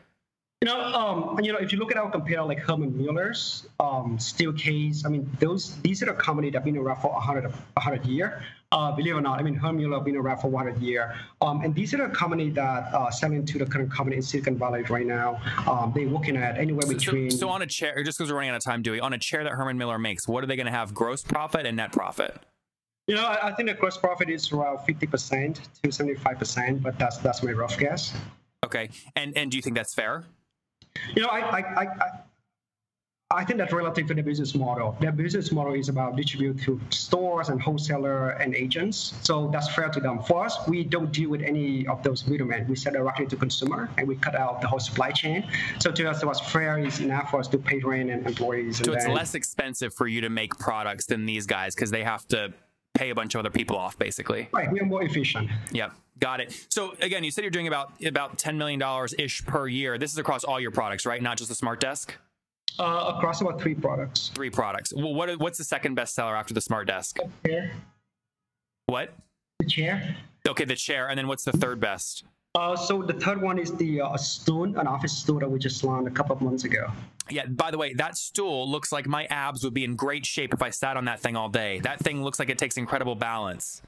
You 0.63 0.69
know, 0.69 0.79
um, 0.79 1.41
you 1.43 1.51
know, 1.51 1.57
if 1.57 1.73
you 1.73 1.77
look 1.77 1.91
at 1.91 1.97
our 1.97 2.09
competitor 2.09 2.43
like 2.43 2.59
Herman 2.59 2.95
Miller's, 2.97 3.67
um, 3.81 4.17
Steelcase, 4.17 5.05
I 5.05 5.09
mean, 5.09 5.29
those 5.41 5.75
these 5.81 6.01
are 6.01 6.09
a 6.09 6.15
company 6.15 6.51
that 6.51 6.59
have 6.59 6.63
been 6.63 6.77
around 6.77 7.01
for 7.01 7.11
100, 7.11 7.51
100 7.51 8.05
year. 8.05 8.41
Uh, 8.71 8.89
believe 8.93 9.13
it 9.13 9.17
or 9.17 9.21
not, 9.21 9.41
I 9.41 9.43
mean, 9.43 9.55
Herman 9.55 9.81
Miller 9.81 9.97
has 9.97 10.05
been 10.05 10.15
around 10.15 10.39
for 10.39 10.49
100 10.49 10.81
year. 10.81 11.15
Um, 11.41 11.65
and 11.65 11.75
these 11.75 11.93
are 11.93 12.05
a 12.05 12.09
company 12.09 12.49
that 12.51 12.93
uh, 12.93 13.11
selling 13.11 13.45
to 13.45 13.57
the 13.57 13.65
current 13.65 13.91
company 13.91 14.15
in 14.15 14.21
Silicon 14.21 14.57
Valley 14.57 14.83
right 14.83 15.05
now. 15.05 15.41
Um, 15.69 15.91
they're 15.93 16.07
looking 16.07 16.37
at 16.37 16.57
anywhere 16.57 16.87
between. 16.87 17.29
So, 17.29 17.37
so 17.39 17.49
on 17.49 17.61
a 17.61 17.67
chair, 17.67 18.01
just 18.01 18.17
because 18.17 18.31
we're 18.31 18.37
running 18.37 18.51
out 18.51 18.55
of 18.55 18.63
time, 18.63 18.83
Dewey, 18.83 19.01
on 19.01 19.11
a 19.11 19.17
chair 19.17 19.43
that 19.43 19.51
Herman 19.51 19.77
Miller 19.77 19.99
makes, 19.99 20.29
what 20.29 20.45
are 20.45 20.47
they 20.47 20.55
going 20.55 20.67
to 20.67 20.71
have 20.71 20.93
gross 20.93 21.23
profit 21.23 21.65
and 21.65 21.75
net 21.75 21.91
profit? 21.91 22.39
You 23.07 23.15
know, 23.15 23.25
I, 23.25 23.49
I 23.49 23.51
think 23.51 23.67
the 23.67 23.75
gross 23.75 23.97
profit 23.97 24.29
is 24.29 24.49
around 24.53 24.77
50% 24.77 25.59
to 25.83 25.89
75%, 25.89 26.81
but 26.81 26.97
that's 26.97 27.17
that's 27.17 27.43
my 27.43 27.51
rough 27.51 27.77
guess. 27.77 28.13
Okay, 28.63 28.91
and 29.17 29.37
and 29.37 29.51
do 29.51 29.57
you 29.57 29.61
think 29.61 29.75
that's 29.75 29.93
fair? 29.93 30.23
You 31.15 31.21
know, 31.21 31.29
I 31.29 31.39
I, 31.39 31.81
I, 31.81 31.87
I 33.31 33.43
think 33.43 33.57
that's 33.57 33.73
relative 33.73 34.07
to 34.07 34.13
the 34.13 34.21
business 34.21 34.53
model. 34.53 34.95
Their 34.99 35.11
business 35.11 35.51
model 35.51 35.73
is 35.73 35.89
about 35.89 36.15
distribute 36.15 36.59
to 36.61 36.79
stores 36.91 37.49
and 37.49 37.59
wholesaler 37.59 38.31
and 38.31 38.53
agents. 38.53 39.15
So 39.23 39.47
that's 39.51 39.73
fair 39.73 39.89
to 39.89 39.99
them. 39.99 40.21
For 40.21 40.45
us, 40.45 40.67
we 40.67 40.83
don't 40.83 41.11
deal 41.11 41.31
with 41.31 41.41
any 41.41 41.87
of 41.87 42.03
those 42.03 42.27
middlemen. 42.27 42.67
We 42.67 42.75
sell 42.75 42.93
directly 42.93 43.25
to 43.27 43.35
consumer 43.35 43.89
and 43.97 44.07
we 44.07 44.17
cut 44.17 44.35
out 44.35 44.61
the 44.61 44.67
whole 44.67 44.79
supply 44.79 45.11
chain. 45.11 45.49
So 45.79 45.91
to 45.91 46.09
us, 46.09 46.23
what's 46.23 46.41
fair 46.41 46.77
is 46.77 46.99
enough 46.99 47.31
for 47.31 47.39
us 47.39 47.47
to 47.49 47.57
pay 47.57 47.79
rent 47.79 48.11
and 48.11 48.25
employees. 48.27 48.77
So 48.77 48.85
and 48.85 48.93
it's 48.95 49.05
then- 49.05 49.15
less 49.15 49.33
expensive 49.33 49.95
for 49.95 50.05
you 50.05 50.21
to 50.21 50.29
make 50.29 50.57
products 50.59 51.07
than 51.07 51.25
these 51.25 51.47
guys 51.47 51.73
because 51.73 51.89
they 51.89 52.03
have 52.03 52.27
to 52.27 52.53
pay 52.93 53.09
a 53.09 53.15
bunch 53.15 53.35
of 53.35 53.39
other 53.39 53.49
people 53.49 53.77
off, 53.77 53.97
basically. 53.97 54.49
Right, 54.53 54.71
we 54.71 54.79
are 54.79 54.85
more 54.85 55.03
efficient. 55.03 55.49
Yep, 55.71 55.93
got 56.19 56.39
it. 56.39 56.65
So 56.69 56.95
again, 57.01 57.23
you 57.23 57.31
said 57.31 57.43
you're 57.43 57.51
doing 57.51 57.67
about 57.67 57.91
about 58.05 58.37
ten 58.37 58.57
million 58.57 58.79
dollars 58.79 59.13
ish 59.17 59.45
per 59.45 59.67
year. 59.67 59.97
This 59.97 60.11
is 60.11 60.17
across 60.17 60.43
all 60.43 60.59
your 60.59 60.71
products, 60.71 61.05
right? 61.05 61.21
Not 61.21 61.37
just 61.37 61.49
the 61.49 61.55
Smart 61.55 61.79
Desk. 61.79 62.15
Uh, 62.79 63.13
across 63.15 63.39
about 63.41 63.61
three 63.61 63.75
products. 63.75 64.31
Three 64.33 64.49
products. 64.49 64.93
Well, 64.95 65.13
what 65.13 65.37
what's 65.39 65.57
the 65.57 65.63
second 65.63 65.95
best 65.95 66.15
seller 66.15 66.35
after 66.35 66.53
the 66.53 66.61
Smart 66.61 66.87
Desk? 66.87 67.17
Chair, 67.45 67.71
What? 68.87 69.13
the 69.59 69.65
chair. 69.67 70.15
Okay, 70.47 70.65
the 70.65 70.75
chair, 70.75 71.07
and 71.07 71.17
then 71.17 71.27
what's 71.27 71.43
the 71.45 71.51
third 71.53 71.79
best? 71.79 72.23
Uh, 72.55 72.75
so 72.75 73.01
the 73.01 73.13
third 73.13 73.41
one 73.41 73.57
is 73.57 73.73
the 73.77 73.99
uh, 73.99 74.15
stool, 74.15 74.65
an 74.77 74.85
office 74.85 75.11
stool 75.11 75.39
that 75.39 75.49
we 75.49 75.57
just 75.57 75.83
launched 75.83 76.07
a 76.07 76.11
couple 76.11 76.35
of 76.35 76.41
months 76.41 76.65
ago. 76.65 76.91
Yeah. 77.31 77.47
By 77.47 77.71
the 77.71 77.79
way, 77.79 77.93
that 77.95 78.15
stool 78.15 78.69
looks 78.69 78.91
like 78.91 79.07
my 79.07 79.25
abs 79.25 79.63
would 79.63 79.73
be 79.73 79.83
in 79.83 79.95
great 79.95 80.23
shape 80.23 80.53
if 80.53 80.61
I 80.61 80.69
sat 80.69 80.95
on 80.95 81.05
that 81.05 81.19
thing 81.19 81.35
all 81.35 81.49
day. 81.49 81.79
That 81.79 81.99
thing 81.99 82.23
looks 82.23 82.37
like 82.37 82.51
it 82.51 82.59
takes 82.59 82.77
incredible 82.77 83.15
balance. 83.15 83.81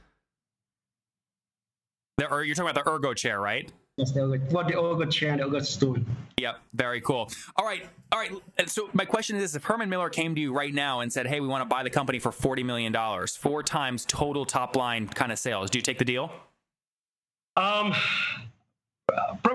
The, 2.17 2.27
or 2.31 2.43
you're 2.43 2.55
talking 2.55 2.71
about 2.71 2.83
the 2.83 2.89
ergo 2.89 3.13
chair, 3.13 3.39
right? 3.39 3.71
Yes, 3.97 4.13
the 4.13 4.21
ergo, 4.21 4.41
well, 4.49 4.65
the 4.65 4.79
ergo 4.79 5.05
chair 5.05 5.31
and 5.31 5.41
the 5.41 5.45
ergo 5.45 5.59
stool. 5.59 5.97
Yep, 6.37 6.59
very 6.73 7.01
cool. 7.01 7.29
All 7.57 7.65
right, 7.65 7.87
all 8.11 8.19
right. 8.19 8.31
So 8.67 8.89
my 8.93 9.05
question 9.05 9.35
is: 9.35 9.43
this, 9.43 9.55
If 9.55 9.63
Herman 9.65 9.89
Miller 9.89 10.09
came 10.09 10.33
to 10.33 10.41
you 10.41 10.53
right 10.53 10.73
now 10.73 11.01
and 11.01 11.13
said, 11.13 11.27
"Hey, 11.27 11.39
we 11.39 11.47
want 11.47 11.61
to 11.61 11.65
buy 11.65 11.83
the 11.83 11.89
company 11.89 12.19
for 12.19 12.31
forty 12.31 12.63
million 12.63 12.91
dollars, 12.91 13.35
four 13.35 13.61
times 13.63 14.05
total 14.05 14.45
top 14.45 14.75
line 14.75 15.07
kind 15.07 15.31
of 15.31 15.37
sales," 15.37 15.69
do 15.69 15.77
you 15.77 15.83
take 15.83 15.99
the 15.99 16.05
deal? 16.05 16.31
Um, 17.57 17.93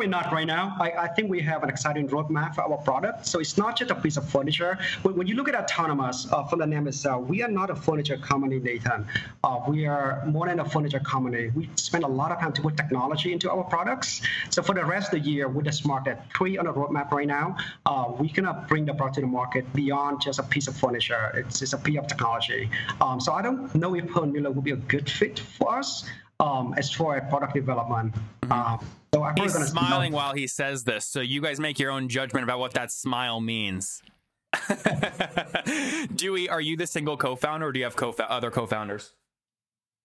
probably 0.00 0.10
not 0.10 0.32
right 0.32 0.46
now. 0.46 0.74
I, 0.80 0.92
I 0.92 1.08
think 1.08 1.28
we 1.28 1.42
have 1.42 1.62
an 1.62 1.68
exciting 1.68 2.08
roadmap 2.08 2.54
for 2.54 2.62
our 2.62 2.78
product. 2.78 3.26
So 3.26 3.38
it's 3.38 3.58
not 3.58 3.76
just 3.76 3.90
a 3.90 3.94
piece 3.94 4.16
of 4.16 4.26
furniture. 4.26 4.78
When, 5.02 5.14
when 5.14 5.26
you 5.26 5.34
look 5.34 5.46
at 5.46 5.54
Autonomous 5.54 6.26
uh, 6.32 6.42
from 6.44 6.60
the 6.60 6.66
name 6.66 6.88
itself, 6.88 7.26
we 7.26 7.42
are 7.42 7.50
not 7.50 7.68
a 7.68 7.74
furniture 7.74 8.16
company, 8.16 8.58
Nathan. 8.58 9.06
Uh, 9.44 9.60
we 9.68 9.84
are 9.84 10.24
more 10.24 10.46
than 10.46 10.60
a 10.60 10.64
furniture 10.64 11.00
company. 11.00 11.50
We 11.54 11.68
spend 11.74 12.04
a 12.04 12.08
lot 12.08 12.32
of 12.32 12.38
time 12.38 12.54
to 12.54 12.62
put 12.62 12.78
technology 12.78 13.30
into 13.34 13.50
our 13.50 13.62
products. 13.62 14.22
So 14.48 14.62
for 14.62 14.74
the 14.74 14.86
rest 14.86 15.12
of 15.12 15.22
the 15.22 15.30
year, 15.30 15.48
with 15.48 15.66
the 15.66 15.72
Smart 15.72 16.08
at 16.08 16.32
3 16.32 16.56
on 16.56 16.64
the 16.64 16.72
roadmap 16.72 17.10
right 17.10 17.28
now, 17.28 17.58
uh, 17.84 18.10
we 18.18 18.30
cannot 18.30 18.68
bring 18.68 18.86
the 18.86 18.94
product 18.94 19.16
to 19.16 19.20
the 19.20 19.26
market 19.26 19.70
beyond 19.74 20.22
just 20.22 20.38
a 20.38 20.44
piece 20.44 20.66
of 20.66 20.74
furniture. 20.78 21.30
It's, 21.34 21.60
it's 21.60 21.74
a 21.74 21.78
piece 21.78 21.98
of 21.98 22.06
technology. 22.06 22.70
Um, 23.02 23.20
so 23.20 23.34
I 23.34 23.42
don't 23.42 23.74
know 23.74 23.94
if 23.94 24.04
Miller 24.16 24.50
will 24.50 24.62
be 24.62 24.70
a 24.70 24.76
good 24.76 25.10
fit 25.10 25.40
for 25.40 25.76
us 25.76 26.08
um, 26.40 26.72
as 26.78 26.90
far 26.90 27.16
as 27.16 27.28
product 27.28 27.52
development. 27.52 28.14
Um, 28.50 28.80
so 29.14 29.24
I'm 29.24 29.36
He's 29.36 29.54
smiling 29.54 30.12
while 30.12 30.34
he 30.34 30.46
says 30.46 30.84
this, 30.84 31.04
so 31.04 31.20
you 31.20 31.40
guys 31.40 31.58
make 31.60 31.78
your 31.78 31.90
own 31.90 32.08
judgment 32.08 32.44
about 32.44 32.58
what 32.58 32.74
that 32.74 32.90
smile 32.90 33.40
means. 33.40 34.02
Dewey, 36.14 36.48
are 36.48 36.60
you 36.60 36.76
the 36.76 36.86
single 36.86 37.16
co-founder, 37.16 37.66
or 37.66 37.72
do 37.72 37.78
you 37.78 37.84
have 37.84 37.96
co- 37.96 38.14
other 38.28 38.50
co-founders? 38.50 39.14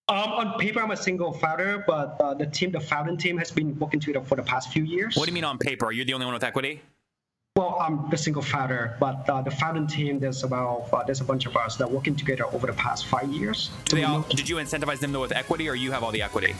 Um, 0.08 0.16
on 0.16 0.58
paper, 0.58 0.80
I'm 0.80 0.92
a 0.92 0.96
single 0.96 1.32
founder, 1.32 1.82
but 1.84 2.16
uh, 2.20 2.34
the 2.34 2.46
team, 2.46 2.70
the 2.70 2.78
founding 2.78 3.16
team, 3.16 3.36
has 3.38 3.50
been 3.50 3.76
working 3.78 3.98
together 3.98 4.24
for 4.24 4.36
the 4.36 4.42
past 4.42 4.72
few 4.72 4.84
years. 4.84 5.16
What 5.16 5.26
do 5.26 5.30
you 5.32 5.34
mean 5.34 5.44
on 5.44 5.58
paper? 5.58 5.86
Are 5.86 5.92
you 5.92 6.04
the 6.04 6.14
only 6.14 6.26
one 6.26 6.34
with 6.34 6.44
equity? 6.44 6.80
Well, 7.56 7.76
I'm 7.80 8.08
the 8.10 8.18
single 8.18 8.42
founder, 8.42 8.96
but 9.00 9.28
uh, 9.28 9.42
the 9.42 9.50
founding 9.50 9.86
team, 9.86 10.20
there's 10.20 10.44
about 10.44 10.90
uh, 10.92 11.02
there's 11.04 11.22
a 11.22 11.24
bunch 11.24 11.46
of 11.46 11.56
us 11.56 11.76
that 11.76 11.84
are 11.84 11.90
working 11.90 12.14
together 12.14 12.44
over 12.46 12.66
the 12.66 12.74
past 12.74 13.06
five 13.06 13.32
years. 13.32 13.70
Do 13.86 13.96
they 13.96 14.04
all, 14.04 14.20
did 14.22 14.48
you 14.48 14.56
incentivize 14.56 15.00
them 15.00 15.10
though 15.10 15.22
with 15.22 15.32
equity, 15.32 15.68
or 15.68 15.74
you 15.74 15.90
have 15.90 16.04
all 16.04 16.12
the 16.12 16.22
equity? 16.22 16.54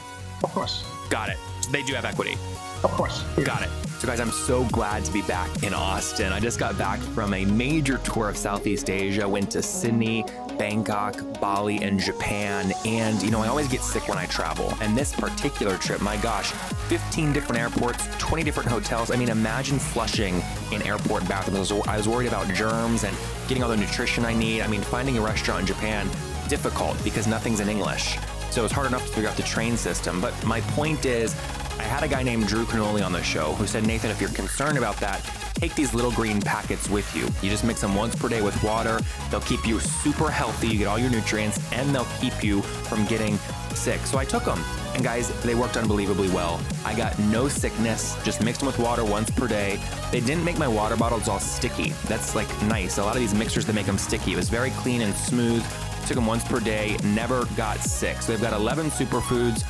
Of 0.45 0.53
course, 0.53 0.85
Got 1.11 1.29
it. 1.31 1.39
So 1.61 1.71
they 1.71 1.83
do 1.83 1.95
have 1.95 2.05
equity. 2.05 2.37
of 2.83 2.91
course. 2.93 3.25
yeah. 3.39 3.45
Got 3.45 3.63
it. 3.63 3.71
So, 3.99 4.07
guys, 4.07 4.21
I'm 4.21 4.31
so 4.31 4.65
glad 4.65 5.05
to 5.07 5.13
be 5.13 5.23
back 5.23 5.63
in 5.63 5.73
Austin. 5.73 6.31
I 6.33 6.39
just 6.39 6.59
got 6.59 6.77
back 6.77 6.99
from 7.01 7.33
a 7.33 7.47
major 7.47 7.97
tour 7.99 8.29
of 8.29 8.37
Southeast 8.37 8.91
Asia, 8.91 9.27
went 9.27 9.51
to 9.53 9.63
Sydney, 9.63 10.23
Bangkok, 10.59 11.17
Bali, 11.41 11.79
and 11.83 11.99
Japan. 11.99 12.73
And, 12.85 13.23
you 13.23 13.31
know, 13.31 13.41
I 13.41 13.49
always 13.49 13.69
get 13.69 13.81
sick 13.81 14.07
when 14.09 14.19
I 14.19 14.27
travel. 14.27 14.75
And 14.83 14.95
this 14.97 15.15
particular 15.15 15.79
trip, 15.79 16.03
my 16.03 16.19
gosh, 16.19 16.51
15 16.89 17.33
different 17.33 17.61
airports, 17.61 18.07
20 18.19 18.43
different 18.45 18.69
hotels. 18.69 19.11
I 19.11 19.17
mean, 19.17 19.31
imagine 19.31 19.79
flushing 19.79 20.43
in 20.73 20.83
airport 20.83 21.27
bathrooms. 21.27 21.73
I 21.73 21.75
was- 21.77 21.89
I 21.89 21.97
was 21.97 22.07
worried 22.09 22.29
about 22.29 22.53
germs 22.53 23.05
and 23.05 23.17
getting 23.49 23.63
all 23.63 23.71
the 23.71 23.77
nutrition 23.79 24.27
I 24.27 24.35
need. 24.35 24.61
I 24.61 24.67
mean, 24.67 24.83
finding 24.83 25.17
a 25.17 25.23
restaurant 25.23 25.61
in 25.61 25.67
Japan, 25.67 26.09
difficult 26.49 27.03
because 27.03 27.27
nothing's 27.27 27.61
in 27.61 27.69
English. 27.71 28.19
So 28.57 28.65
it's 28.65 28.73
hard 28.73 28.87
enough 28.87 29.07
to 29.07 29.13
figure 29.13 29.29
out 29.29 29.37
the 29.37 29.43
train 29.43 29.77
system. 29.77 30.19
But 30.19 30.33
my 30.47 30.63
point 30.63 31.05
is, 31.05 31.35
I 31.79 31.83
had 31.83 32.03
a 32.03 32.09
guy 32.09 32.23
named 32.23 32.47
Drew 32.47 32.65
Canole 32.65 33.05
on 33.05 33.13
the 33.13 33.23
show 33.23 33.53
who 33.53 33.67
said, 33.67 33.87
Nathan, 33.87 34.11
if 34.11 34.19
you're 34.19 34.31
concerned 34.31 34.79
about 34.79 34.97
that, 34.97 35.23
take 35.57 35.75
these 35.75 35.93
little 35.93 36.11
green 36.11 36.41
packets 36.41 36.89
with 36.89 37.15
you. 37.15 37.25
You 37.43 37.51
just 37.51 37.65
mix 37.65 37.83
them 37.83 37.95
once 37.95 38.17
per 38.17 38.31
day 38.31 38.41
with 38.41 38.61
water. 38.65 38.99
They'll 39.31 39.43
keep 39.43 39.67
you 39.67 39.79
super 39.79 40.31
healthy. 40.31 40.69
You 40.69 40.79
get 40.79 40.87
all 40.87 40.99
your 40.99 41.11
nutrients 41.11 41.61
and 41.71 41.95
they'll 41.95 42.09
keep 42.19 42.43
you 42.43 42.63
from 42.63 43.05
getting 43.05 43.37
sick. 43.75 44.01
So 44.07 44.17
I 44.17 44.25
took 44.25 44.47
them. 44.47 44.65
And 44.95 45.05
guys, 45.05 45.29
they 45.43 45.55
worked 45.55 45.77
unbelievably 45.77 46.31
well. 46.31 46.59
I 46.87 46.97
got 46.97 47.19
no 47.19 47.49
sickness, 47.49 48.17
just 48.25 48.43
mixed 48.43 48.61
them 48.61 48.69
with 48.69 48.79
water 48.79 49.05
once 49.05 49.31
per 49.31 49.47
day. 49.47 49.79
They 50.11 50.21
didn't 50.21 50.47
make 50.47 50.57
my 50.57 50.69
water 50.69 50.97
bottles 50.97 51.29
all 51.29 51.41
sticky. 51.41 51.91
That's 52.07 52.35
like 52.35 52.49
nice. 52.63 52.97
A 52.97 53.05
lot 53.05 53.17
of 53.17 53.21
these 53.21 53.35
mixers, 53.35 53.67
they 53.67 53.75
make 53.75 53.85
them 53.85 53.99
sticky. 53.99 54.33
It 54.33 54.37
was 54.37 54.49
very 54.49 54.71
clean 54.71 55.03
and 55.03 55.15
smooth. 55.15 55.63
Took 56.07 56.15
them 56.15 56.27
once 56.27 56.45
per 56.45 56.61
day, 56.61 56.97
never 57.05 57.45
got 57.57 57.79
sick. 57.79 58.23
So 58.23 58.33
they've 58.33 58.41
got 58.41 58.53
11 58.53 58.91
superfoods, 58.91 59.65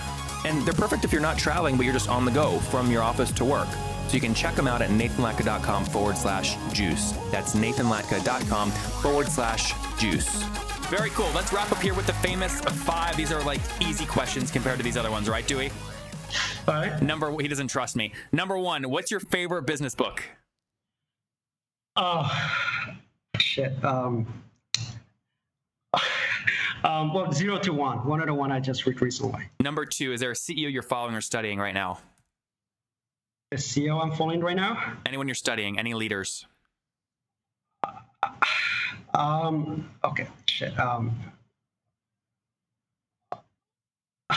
and 0.44 0.62
they're 0.66 0.75
perfect 0.75 1.05
if 1.05 1.12
you're 1.12 1.22
not 1.22 1.38
traveling, 1.38 1.77
but 1.77 1.85
you're 1.85 1.94
just 1.94 2.09
on 2.09 2.25
the 2.25 2.31
go 2.31 2.59
from 2.59 2.90
your 2.90 3.03
office 3.03 3.33
to 3.33 3.44
work. 3.44 3.68
So 4.09 4.14
you 4.14 4.20
can 4.20 4.35
check 4.35 4.55
them 4.55 4.68
out 4.68 4.83
at 4.83 4.90
nathanlatka.com 4.90 5.87
forward 5.87 6.16
slash 6.16 6.57
juice. 6.72 7.12
That's 7.31 7.55
nathanlatka.com 7.55 8.70
forward 8.70 9.29
slash 9.29 9.72
juice. 9.99 10.42
Very 10.88 11.11
cool. 11.11 11.29
Let's 11.35 11.53
wrap 11.53 11.72
up 11.72 11.79
here 11.79 11.94
with 11.94 12.07
the 12.07 12.12
famous 12.14 12.61
five. 12.61 13.16
These 13.16 13.33
are 13.33 13.42
like 13.42 13.61
easy 13.81 14.07
questions 14.07 14.53
compared 14.53 14.79
to 14.79 14.85
these 14.85 14.96
other 14.96 15.11
ones, 15.11 15.29
right, 15.29 15.46
Dewey? 15.46 15.72
All 16.68 16.75
right. 16.75 17.03
Number, 17.03 17.37
he 17.40 17.49
doesn't 17.49 17.68
trust 17.68 17.96
me. 17.96 18.12
Number 18.31 18.57
one, 18.59 18.88
what's 18.90 19.11
your 19.11 19.20
favorite 19.20 19.66
business 19.66 19.94
book? 19.94 20.22
Oh, 21.96 22.31
shit. 23.38 23.72
Um, 23.85 24.27
um, 26.87 27.12
well, 27.12 27.33
zero 27.33 27.59
to 27.59 27.72
one. 27.72 28.07
One 28.07 28.20
of 28.20 28.27
the 28.27 28.35
one 28.35 28.53
I 28.53 28.61
just 28.61 28.87
read 28.87 29.03
recently. 29.03 29.49
Number 29.61 29.85
two, 29.85 30.12
is 30.12 30.20
there 30.20 30.31
a 30.31 30.35
CEO 30.35 30.72
you're 30.72 30.83
following 30.83 31.14
or 31.14 31.20
studying 31.20 31.59
right 31.59 31.75
now? 31.75 31.99
The 33.51 33.57
CEO 33.57 34.01
I'm 34.03 34.12
following 34.12 34.40
right 34.40 34.57
now. 34.57 34.94
Anyone 35.05 35.29
you're 35.29 35.35
studying? 35.35 35.79
Any 35.79 35.94
leaders? 35.94 36.46
Um, 39.14 39.88
okay, 40.05 40.27
shit. 40.46 40.79
Um, 40.79 41.18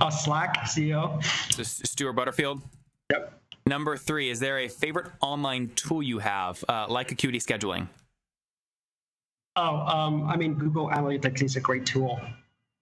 uh, 0.00 0.10
Slack 0.10 0.58
CEO. 0.58 1.20
So 1.52 1.64
Stewart 1.64 2.14
Butterfield? 2.14 2.62
Yep. 3.10 3.40
Number 3.66 3.96
three, 3.96 4.30
is 4.30 4.38
there 4.38 4.58
a 4.58 4.68
favorite 4.68 5.10
online 5.20 5.70
tool 5.74 6.00
you 6.00 6.20
have, 6.20 6.62
uh, 6.68 6.86
like 6.88 7.10
Acuity 7.10 7.40
Scheduling? 7.40 7.88
Oh, 9.56 9.76
um, 9.76 10.26
I 10.28 10.36
mean, 10.36 10.54
Google 10.54 10.88
Analytics 10.88 11.42
is 11.42 11.56
a 11.56 11.60
great 11.60 11.86
tool. 11.86 12.20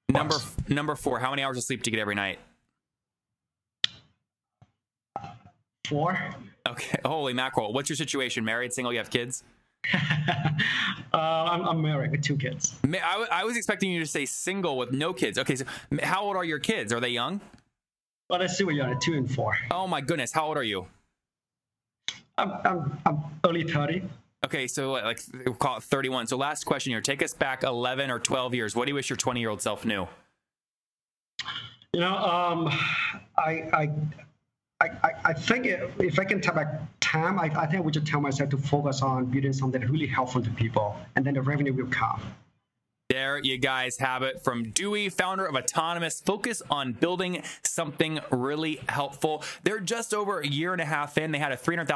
Number 0.08 0.36
number 0.68 0.94
four, 0.94 1.18
how 1.18 1.30
many 1.30 1.42
hours 1.42 1.56
of 1.56 1.64
sleep 1.64 1.82
do 1.82 1.90
you 1.90 1.96
get 1.96 2.00
every 2.00 2.14
night? 2.14 2.38
Four. 5.86 6.18
Okay, 6.66 6.98
holy 7.04 7.34
mackerel. 7.34 7.72
What's 7.72 7.88
your 7.88 7.96
situation? 7.96 8.44
Married, 8.44 8.72
single, 8.72 8.92
you 8.92 8.98
have 8.98 9.10
kids? 9.10 9.44
uh, 9.92 11.16
I'm, 11.16 11.66
I'm 11.66 11.82
married 11.82 12.12
with 12.12 12.22
two 12.22 12.36
kids. 12.36 12.74
I, 12.84 12.88
w- 13.12 13.28
I 13.30 13.44
was 13.44 13.56
expecting 13.56 13.90
you 13.90 14.00
to 14.00 14.06
say 14.06 14.24
single 14.26 14.78
with 14.78 14.92
no 14.92 15.12
kids. 15.12 15.38
Okay, 15.38 15.56
so 15.56 15.64
how 16.02 16.22
old 16.22 16.36
are 16.36 16.44
your 16.44 16.60
kids? 16.60 16.92
Are 16.92 17.00
they 17.00 17.08
young? 17.08 17.40
See 18.48 18.64
what 18.64 18.74
you're 18.74 18.86
at, 18.86 19.00
two 19.02 19.12
and 19.12 19.30
four. 19.30 19.54
Oh 19.70 19.86
my 19.86 20.00
goodness, 20.00 20.32
how 20.32 20.46
old 20.46 20.56
are 20.56 20.62
you? 20.62 20.86
I'm, 22.38 22.52
I'm, 22.64 22.98
I'm 23.04 23.22
early 23.44 23.64
30. 23.64 24.02
Okay, 24.44 24.66
so 24.66 24.92
like 24.92 25.20
we'll 25.46 25.54
call 25.54 25.76
it 25.76 25.84
31. 25.84 26.26
So 26.26 26.36
last 26.36 26.64
question 26.64 26.92
here. 26.92 27.00
Take 27.00 27.22
us 27.22 27.32
back 27.32 27.62
11 27.62 28.10
or 28.10 28.18
12 28.18 28.54
years. 28.54 28.74
What 28.74 28.86
do 28.86 28.90
you 28.90 28.94
wish 28.94 29.08
your 29.08 29.16
20 29.16 29.40
year 29.40 29.50
old 29.50 29.62
self 29.62 29.84
knew? 29.84 30.08
You 31.92 32.00
know, 32.00 32.16
um, 32.16 32.68
I, 33.36 33.68
I, 33.72 33.90
I, 34.80 35.10
I 35.24 35.32
think 35.32 35.66
if 35.66 36.18
I 36.18 36.24
can 36.24 36.40
tell 36.40 36.54
back 36.54 36.80
time, 37.00 37.38
I, 37.38 37.44
I 37.44 37.66
think 37.66 37.76
I 37.76 37.80
would 37.80 37.94
just 37.94 38.06
tell 38.06 38.20
myself 38.20 38.50
to 38.50 38.58
focus 38.58 39.02
on 39.02 39.26
building 39.26 39.52
something 39.52 39.80
really 39.82 40.06
helpful 40.06 40.42
to 40.42 40.50
people, 40.50 40.96
and 41.14 41.24
then 41.24 41.34
the 41.34 41.42
revenue 41.42 41.72
will 41.72 41.86
come. 41.86 42.20
There 43.12 43.38
you 43.38 43.58
guys 43.58 43.98
have 43.98 44.22
it 44.22 44.42
from 44.42 44.70
Dewey, 44.70 45.10
founder 45.10 45.44
of 45.44 45.54
Autonomous. 45.54 46.22
Focus 46.22 46.62
on 46.70 46.94
building 46.94 47.42
something 47.62 48.20
really 48.30 48.80
helpful. 48.88 49.44
They're 49.64 49.80
just 49.80 50.14
over 50.14 50.40
a 50.40 50.46
year 50.46 50.72
and 50.72 50.80
a 50.80 50.86
half 50.86 51.18
in. 51.18 51.30
They 51.30 51.38
had 51.38 51.52
a 51.52 51.56
$300,000 51.58 51.86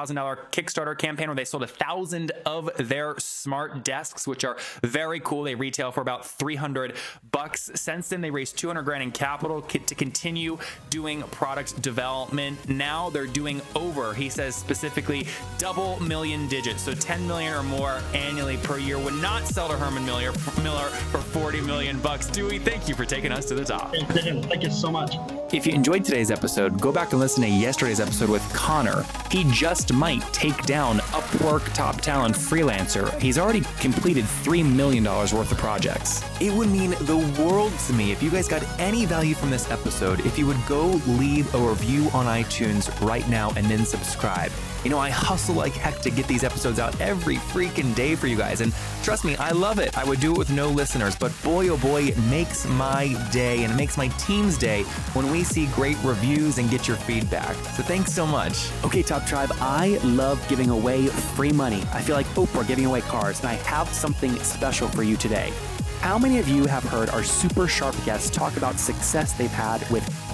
Kickstarter 0.52 0.98
campaign 0.98 1.28
where 1.28 1.34
they 1.34 1.46
sold 1.46 1.62
a 1.62 1.68
thousand 1.68 2.32
of 2.44 2.70
their 2.76 3.14
smart 3.18 3.82
desks, 3.82 4.28
which 4.28 4.44
are 4.44 4.58
very 4.82 5.18
cool. 5.20 5.44
They 5.44 5.54
retail 5.54 5.90
for 5.90 6.02
about 6.02 6.26
300 6.26 6.96
bucks. 7.32 7.70
Since 7.74 8.10
then, 8.10 8.20
they 8.20 8.30
raised 8.30 8.58
200 8.58 8.82
grand 8.82 9.02
in 9.02 9.10
capital 9.10 9.62
to 9.62 9.94
continue 9.94 10.58
doing 10.90 11.22
product 11.22 11.80
development. 11.80 12.68
Now 12.68 13.08
they're 13.08 13.26
doing 13.26 13.62
over, 13.74 14.12
he 14.12 14.28
says 14.28 14.54
specifically, 14.54 15.26
double 15.56 15.98
million 16.00 16.46
digits. 16.46 16.82
So 16.82 16.92
10 16.92 17.26
million 17.26 17.54
or 17.54 17.62
more 17.62 18.02
annually 18.12 18.58
per 18.58 18.76
year 18.78 18.98
would 18.98 19.14
not 19.14 19.46
sell 19.46 19.68
to 19.68 19.78
Herman 19.78 20.04
Miller. 20.04 20.32
Miller 20.62 20.90
for 21.06 21.18
40 21.18 21.60
million 21.62 21.98
bucks. 22.00 22.26
Dewey, 22.26 22.58
thank 22.58 22.88
you 22.88 22.94
for 22.94 23.04
taking 23.04 23.32
us 23.32 23.46
to 23.46 23.54
the 23.54 23.64
top. 23.64 23.94
Thank 23.94 24.62
you 24.62 24.70
so 24.70 24.90
much. 24.90 25.16
If 25.52 25.66
you 25.66 25.72
enjoyed 25.72 26.04
today's 26.04 26.30
episode, 26.30 26.80
go 26.80 26.90
back 26.90 27.12
and 27.12 27.20
listen 27.20 27.42
to 27.42 27.48
yesterday's 27.48 28.00
episode 28.00 28.28
with 28.28 28.42
Connor. 28.52 29.04
He 29.30 29.44
just 29.52 29.92
might 29.92 30.22
take 30.32 30.60
down 30.64 30.98
Upwork 30.98 31.72
top 31.72 32.00
talent 32.00 32.34
freelancer. 32.34 33.16
He's 33.20 33.38
already 33.38 33.62
completed 33.80 34.24
$3 34.24 34.70
million 34.74 35.04
worth 35.04 35.52
of 35.52 35.58
projects. 35.58 36.24
It 36.40 36.52
would 36.52 36.68
mean 36.68 36.90
the 37.02 37.18
world 37.40 37.72
to 37.86 37.92
me 37.92 38.12
if 38.12 38.22
you 38.22 38.30
guys 38.30 38.48
got 38.48 38.64
any 38.78 39.06
value 39.06 39.34
from 39.34 39.50
this 39.50 39.70
episode, 39.70 40.24
if 40.26 40.38
you 40.38 40.46
would 40.46 40.64
go 40.66 41.00
leave 41.06 41.54
a 41.54 41.58
review 41.58 42.10
on 42.12 42.26
iTunes 42.26 42.90
right 43.06 43.28
now 43.28 43.52
and 43.56 43.66
then 43.66 43.84
subscribe. 43.84 44.50
You 44.84 44.90
know, 44.90 44.98
I 44.98 45.10
hustle 45.10 45.54
like 45.54 45.72
heck 45.72 46.00
to 46.00 46.10
get 46.10 46.26
these 46.26 46.44
episodes 46.44 46.78
out 46.78 47.00
every 47.00 47.36
freaking 47.36 47.94
day 47.94 48.14
for 48.14 48.26
you 48.26 48.36
guys. 48.36 48.60
And 48.60 48.72
trust 49.02 49.24
me, 49.24 49.36
I 49.36 49.50
love 49.50 49.78
it. 49.78 49.96
I 49.96 50.04
would 50.04 50.20
do 50.20 50.32
it 50.32 50.38
with 50.38 50.50
no 50.50 50.68
listeners, 50.68 51.16
but 51.16 51.32
boy, 51.42 51.68
oh 51.68 51.76
boy, 51.76 52.02
it 52.02 52.18
makes 52.24 52.66
my 52.66 53.14
day 53.32 53.64
and 53.64 53.72
it 53.72 53.76
makes 53.76 53.96
my 53.96 54.08
team's 54.08 54.56
day 54.56 54.82
when 55.12 55.30
we 55.30 55.42
see 55.44 55.66
great 55.68 55.96
reviews 56.02 56.58
and 56.58 56.70
get 56.70 56.86
your 56.86 56.96
feedback. 56.96 57.54
So 57.76 57.82
thanks 57.82 58.12
so 58.12 58.26
much. 58.26 58.70
Okay, 58.84 59.02
Top 59.02 59.26
Tribe, 59.26 59.50
I 59.60 59.98
love 60.04 60.44
giving 60.48 60.70
away 60.70 61.06
free 61.06 61.52
money. 61.52 61.82
I 61.92 62.00
feel 62.00 62.16
like 62.16 62.26
Oprah 62.34 62.66
giving 62.66 62.86
away 62.86 63.00
cars, 63.00 63.40
and 63.40 63.48
I 63.48 63.54
have 63.54 63.88
something 63.88 64.34
special 64.40 64.88
for 64.88 65.02
you 65.02 65.16
today. 65.16 65.52
How 66.00 66.18
many 66.18 66.38
of 66.38 66.48
you 66.48 66.66
have 66.66 66.84
heard 66.84 67.10
our 67.10 67.24
super 67.24 67.66
sharp 67.66 67.96
guests 68.04 68.30
talk 68.30 68.56
about 68.56 68.78
success 68.78 69.32
they've 69.32 69.50
had 69.50 69.88
with 69.90 70.04